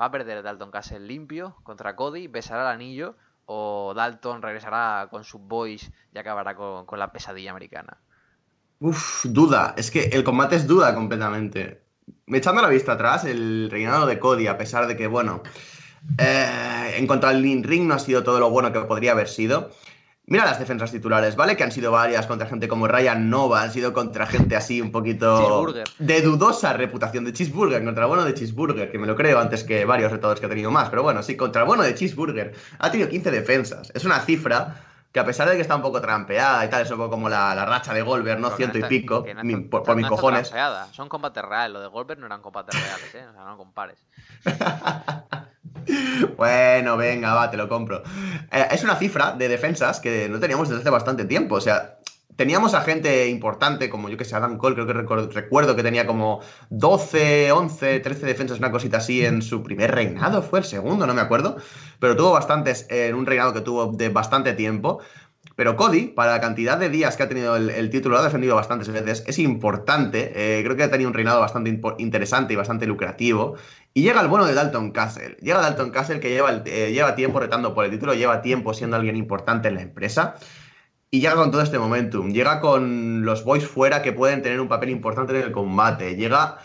[0.00, 2.28] Va a perder Dalton Castle limpio contra Cody.
[2.28, 3.16] Besará el anillo.
[3.46, 7.98] O Dalton regresará con sus boys y acabará con, con la pesadilla americana.
[8.80, 9.74] Uf, duda.
[9.76, 11.82] Es que el combate es duda completamente.
[12.26, 15.42] Echando la vista atrás, el reinado de Cody, a pesar de que, bueno,
[16.18, 19.70] eh, en cuanto al ring, no ha sido todo lo bueno que podría haber sido.
[20.32, 21.58] Mira las defensas titulares, ¿vale?
[21.58, 24.90] Que han sido varias contra gente como Ryan Nova, han sido contra gente así un
[24.90, 29.38] poquito de dudosa reputación de Cheeseburger, contra el bueno de Cheeseburger, que me lo creo
[29.38, 31.94] antes que varios retadores que ha tenido más, pero bueno, sí, contra el bueno de
[31.94, 32.54] Cheeseburger.
[32.78, 33.92] Ha tenido 15 defensas.
[33.94, 34.80] Es una cifra
[35.12, 37.28] que a pesar de que está un poco trampeada y tal, es un poco como
[37.28, 38.52] la, racha de Goldberg, ¿no?
[38.52, 39.26] Ciento y pico,
[39.70, 40.50] por, mis cojones.
[40.92, 43.26] Son combates reales, lo de Goldberg no eran combates reales, ¿eh?
[43.28, 43.98] O sea, no compares.
[46.36, 48.02] bueno, venga, va, te lo compro.
[48.50, 51.56] Eh, es una cifra de defensas que no teníamos desde hace bastante tiempo.
[51.56, 51.98] O sea,
[52.36, 54.92] teníamos a gente importante, como yo que sé, Adam Cole, creo que
[55.32, 60.42] recuerdo, que tenía como 12, 11, 13 defensas, una cosita así en su primer reinado,
[60.42, 61.56] fue el segundo, no me acuerdo,
[61.98, 65.00] pero tuvo bastantes en un reinado que tuvo de bastante tiempo.
[65.56, 68.54] Pero Cody, para la cantidad de días que ha tenido el, título, lo ha defendido
[68.54, 70.32] bastantes veces, es importante.
[70.34, 73.56] Eh, creo que ha tenido un reinado bastante interesante y bastante lucrativo.
[73.92, 75.36] Y llega el bueno de Dalton Castle.
[75.40, 78.96] Llega Dalton Castle que lleva, eh, lleva tiempo retando por el título, lleva tiempo siendo
[78.96, 80.36] alguien importante en la empresa.
[81.10, 82.30] Y llega con todo este momentum.
[82.30, 86.16] Llega con los boys fuera que pueden tener un papel importante en el combate.
[86.16, 86.58] Llega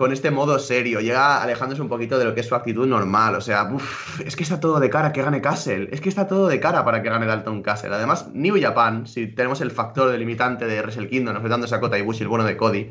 [0.00, 3.34] con este modo serio, llega alejándose un poquito de lo que es su actitud normal.
[3.34, 3.70] O sea,
[4.24, 5.90] es que está todo de cara que gane Castle.
[5.92, 7.94] Es que está todo de cara para que gane Dalton Castle.
[7.94, 12.22] Además, New Japan, si tenemos el factor delimitante de Wrestle Kingdom enfrentándose a Kota Ibushi,
[12.22, 12.90] el bueno de Cody,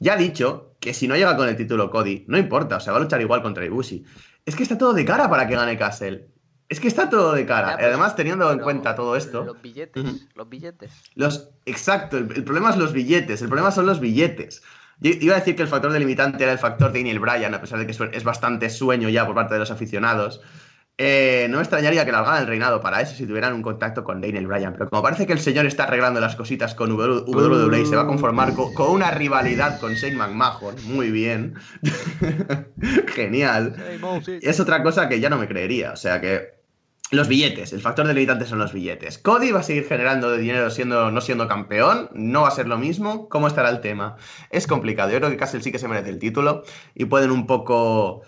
[0.00, 2.92] ya ha dicho que si no llega con el título Cody, no importa, o sea,
[2.92, 4.04] va a luchar igual contra Ibushi.
[4.44, 6.28] Es que está todo de cara para que gane Castle.
[6.68, 7.78] Es que está todo de cara.
[7.80, 9.44] Ya, Además, teniendo en cuenta todo esto.
[9.44, 10.92] Los billetes, los billetes.
[11.14, 13.40] Los, exacto, el, el, problema es los billetes.
[13.40, 14.62] El problema son los billetes.
[15.00, 17.78] Yo iba a decir que el factor delimitante era el factor Daniel Bryan, a pesar
[17.78, 20.40] de que es bastante sueño ya por parte de los aficionados.
[20.96, 24.20] Eh, no me extrañaría que largaran el reinado para eso si tuvieran un contacto con
[24.20, 24.74] Daniel Bryan.
[24.74, 28.02] Pero como parece que el señor está arreglando las cositas con WWE y se va
[28.02, 31.54] a conformar con, con una rivalidad con Shane McMahon, muy bien.
[33.08, 33.74] Genial.
[34.40, 35.92] Es otra cosa que ya no me creería.
[35.92, 36.63] O sea que
[37.16, 39.18] los billetes, el factor delimitante son los billetes.
[39.18, 42.78] Cody va a seguir generando dinero siendo, no siendo campeón, no va a ser lo
[42.78, 43.28] mismo.
[43.28, 44.16] ¿Cómo estará el tema?
[44.50, 45.10] Es complicado.
[45.10, 48.22] Yo creo que Castle sí que se merece el título y pueden un poco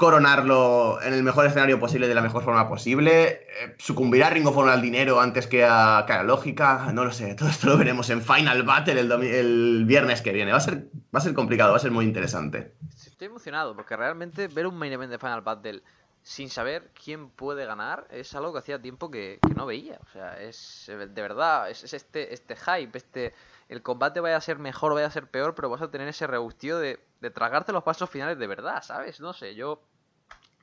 [0.00, 3.28] coronarlo en el mejor escenario posible de la mejor forma posible.
[3.28, 6.90] Eh, sucumbirá Ring of Honor al dinero antes que a, que a la lógica.
[6.94, 7.34] No lo sé.
[7.38, 10.52] Todo esto lo veremos en Final Battle el, el viernes que viene.
[10.52, 12.72] Va a, ser, va a ser complicado, va a ser muy interesante.
[12.96, 15.82] Estoy emocionado porque realmente ver un main event de Final Battle
[16.22, 19.98] sin saber quién puede ganar es algo que hacía tiempo que, que no veía.
[20.02, 23.34] O sea, es de verdad, es, es, este, este hype, este
[23.68, 26.26] el combate vaya a ser mejor, vaya a ser peor, pero vas a tener ese
[26.26, 29.20] rebustío de, de tragarte los pasos finales de verdad, ¿sabes?
[29.20, 29.82] No sé, yo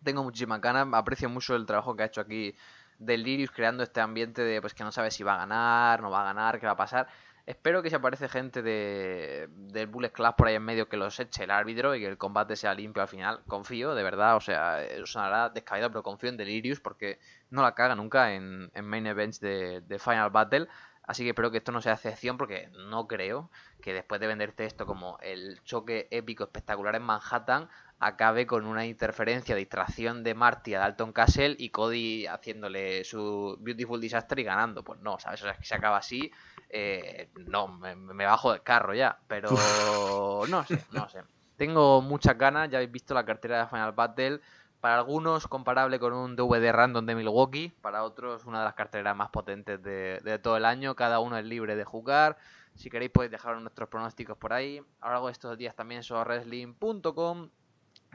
[0.04, 2.56] tengo muchísimas ganas, aprecio mucho el trabajo que ha hecho aquí
[3.00, 6.22] Delirious creando este ambiente de pues que no sabe si va a ganar, no va
[6.22, 7.08] a ganar, qué va a pasar.
[7.48, 11.18] Espero que si aparece gente de, del Bullet Club por ahí en medio que los
[11.18, 13.42] eche el árbitro y que el combate sea limpio al final.
[13.48, 17.20] Confío, de verdad, o sea, sonará descabellado, pero confío en Delirious porque
[17.50, 20.68] no la caga nunca en, en main events de, de, Final Battle.
[21.04, 23.50] Así que espero que esto no sea excepción porque no creo
[23.82, 27.70] que después de venderte esto como el choque épico espectacular en Manhattan
[28.00, 34.00] acabe con una interferencia, distracción de Marty a Dalton Castle y Cody haciéndole su Beautiful
[34.00, 34.84] Disaster y ganando.
[34.84, 35.42] Pues no, ¿sabes?
[35.42, 36.32] O sea, es que se acaba así,
[36.70, 39.18] eh, no, me, me, bajo del carro ya.
[39.28, 39.50] Pero
[40.50, 41.24] no sé, no sé.
[41.56, 44.42] Tengo muchas ganas, ya habéis visto la cartera de Final Battle.
[44.80, 49.16] Para algunos comparable con un DVD random de Milwaukee, para otros una de las carteras
[49.16, 50.96] más potentes de, de todo el año.
[50.96, 52.38] Cada uno es libre de jugar.
[52.76, 54.80] Si queréis podéis dejar nuestros pronósticos por ahí.
[55.02, 57.50] A lo largo de estos días también sobre wrestling.com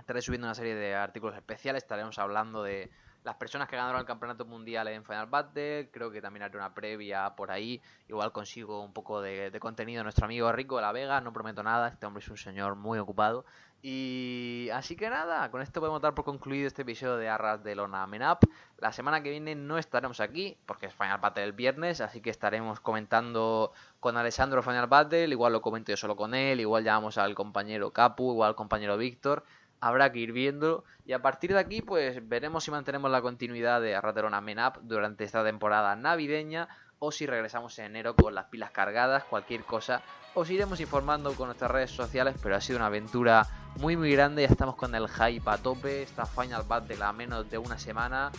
[0.02, 2.90] estaré subiendo una serie de artículos especiales, estaremos hablando de
[3.24, 6.74] las personas que ganaron el campeonato mundial en Final Battle, creo que también haré una
[6.74, 10.92] previa por ahí, igual consigo un poco de, contenido de nuestro amigo Rico de la
[10.92, 13.44] Vega, no prometo nada, este hombre es un señor muy ocupado.
[13.84, 17.74] Y así que nada, con esto podemos dar por concluido este episodio de Arras de
[17.74, 18.38] Lona Men Up.
[18.78, 22.30] La semana que viene no estaremos aquí, porque es Final Battle el viernes, así que
[22.30, 27.18] estaremos comentando con Alessandro Final Battle, igual lo comento yo solo con él, igual llamamos
[27.18, 29.42] al compañero Capu, igual al compañero Víctor
[29.82, 30.84] habrá que ir viendo.
[31.04, 34.78] Y a partir de aquí, pues veremos si mantenemos la continuidad de Raterona Men Up
[34.82, 36.68] durante esta temporada navideña
[37.00, 40.00] o si regresamos en enero con las pilas cargadas, cualquier cosa.
[40.34, 43.44] Os iremos informando con nuestras redes sociales, pero ha sido una aventura
[43.80, 44.42] muy muy grande.
[44.42, 46.02] Ya estamos con el hype a tope.
[46.02, 48.30] Esta Final Battle la menos de una semana.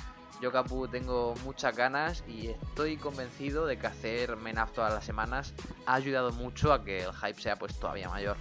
[0.42, 5.04] Yo, Capu, tengo muchas ganas y estoy convencido de que hacer Men Up todas las
[5.04, 5.54] semanas
[5.86, 8.38] ha ayudado mucho a que el hype sea pues todavía mayor.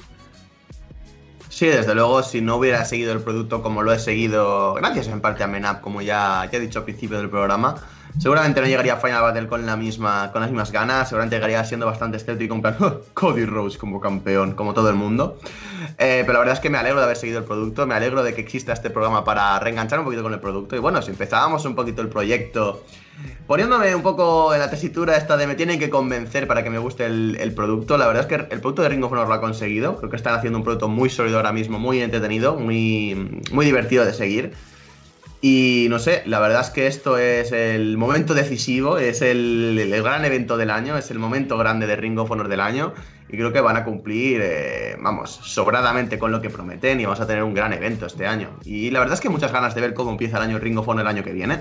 [1.53, 5.20] Sí, desde luego, si no hubiera seguido el producto como lo he seguido, gracias en
[5.20, 7.74] parte a Menap, como ya, ya he dicho al principio del programa,
[8.18, 11.64] seguramente no llegaría a Final Battle con, la misma, con las mismas ganas, seguramente llegaría
[11.64, 15.38] siendo bastante escéptico, en plan, oh, Cody Rose como campeón, como todo el mundo.
[15.98, 18.22] Eh, pero la verdad es que me alegro de haber seguido el producto, me alegro
[18.22, 20.76] de que exista este programa para reenganchar un poquito con el producto.
[20.76, 22.84] Y bueno, si empezábamos un poquito el proyecto
[23.46, 26.78] poniéndome un poco en la tesitura esta de me tienen que convencer para que me
[26.78, 29.34] guste el, el, producto, la verdad es que el producto de Ring of Honor lo
[29.34, 29.96] ha conseguido.
[29.96, 34.04] Creo que están haciendo un producto muy sólido ahora mismo, muy entretenido, muy, muy divertido
[34.04, 34.54] de seguir.
[35.45, 40.03] Y no sé, la verdad es que esto es el momento decisivo, es el, el,
[40.03, 42.95] gran evento del año, es el momento grande de Ring of Honor del año.
[43.28, 47.18] Y creo que van a cumplir, eh, vamos, sobradamente con lo que prometen y vamos
[47.18, 48.51] a tener un gran evento este año.
[48.64, 50.86] Y la verdad es que muchas ganas de ver cómo empieza el año Ring of
[50.86, 51.59] Honor el año que viene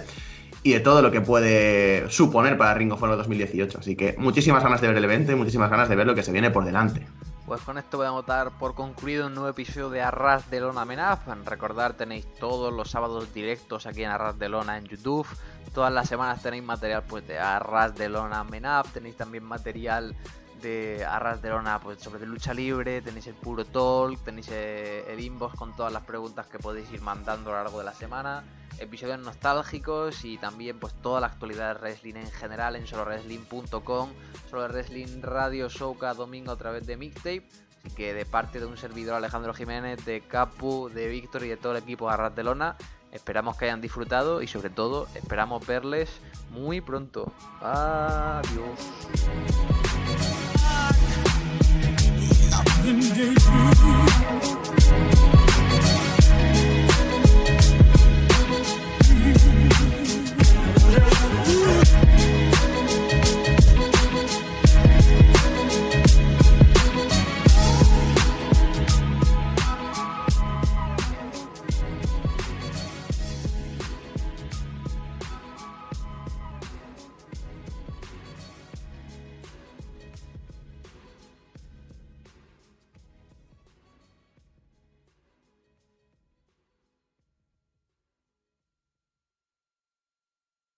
[0.61, 3.79] y de todo lo que puede suponer para Ring of Honor 2018.
[3.79, 6.21] Así que muchísimas ganas de ver el evento y muchísimas ganas de ver lo que
[6.21, 7.07] se viene por delante.
[7.51, 10.85] Pues con esto voy a votar por concluido un nuevo episodio de Arras de Lona
[10.85, 11.27] Menaf.
[11.43, 15.27] Recordar, tenéis todos los sábados directos aquí en Arras de Lona en YouTube.
[15.73, 18.93] Todas las semanas tenéis material pues de Arras de Lona Menaf.
[18.93, 20.15] Tenéis también material
[20.61, 25.19] de Arras de Lona pues, sobre lucha libre, tenéis el puro talk, tenéis eh, el
[25.19, 28.43] inbox con todas las preguntas que podéis ir mandando a lo largo de la semana
[28.81, 34.09] episodios nostálgicos y también pues toda la actualidad de wrestling en general en solowrestling.com,
[34.49, 37.47] solo wrestling radio show cada domingo a través de mixtape.
[37.79, 41.57] Así que de parte de un servidor Alejandro Jiménez, de Capu, de Víctor y de
[41.57, 42.75] todo el equipo de Arratelona,
[43.11, 46.09] esperamos que hayan disfrutado y sobre todo esperamos verles
[46.51, 47.31] muy pronto.
[47.61, 48.79] Adiós.
[52.81, 54.70] than they do.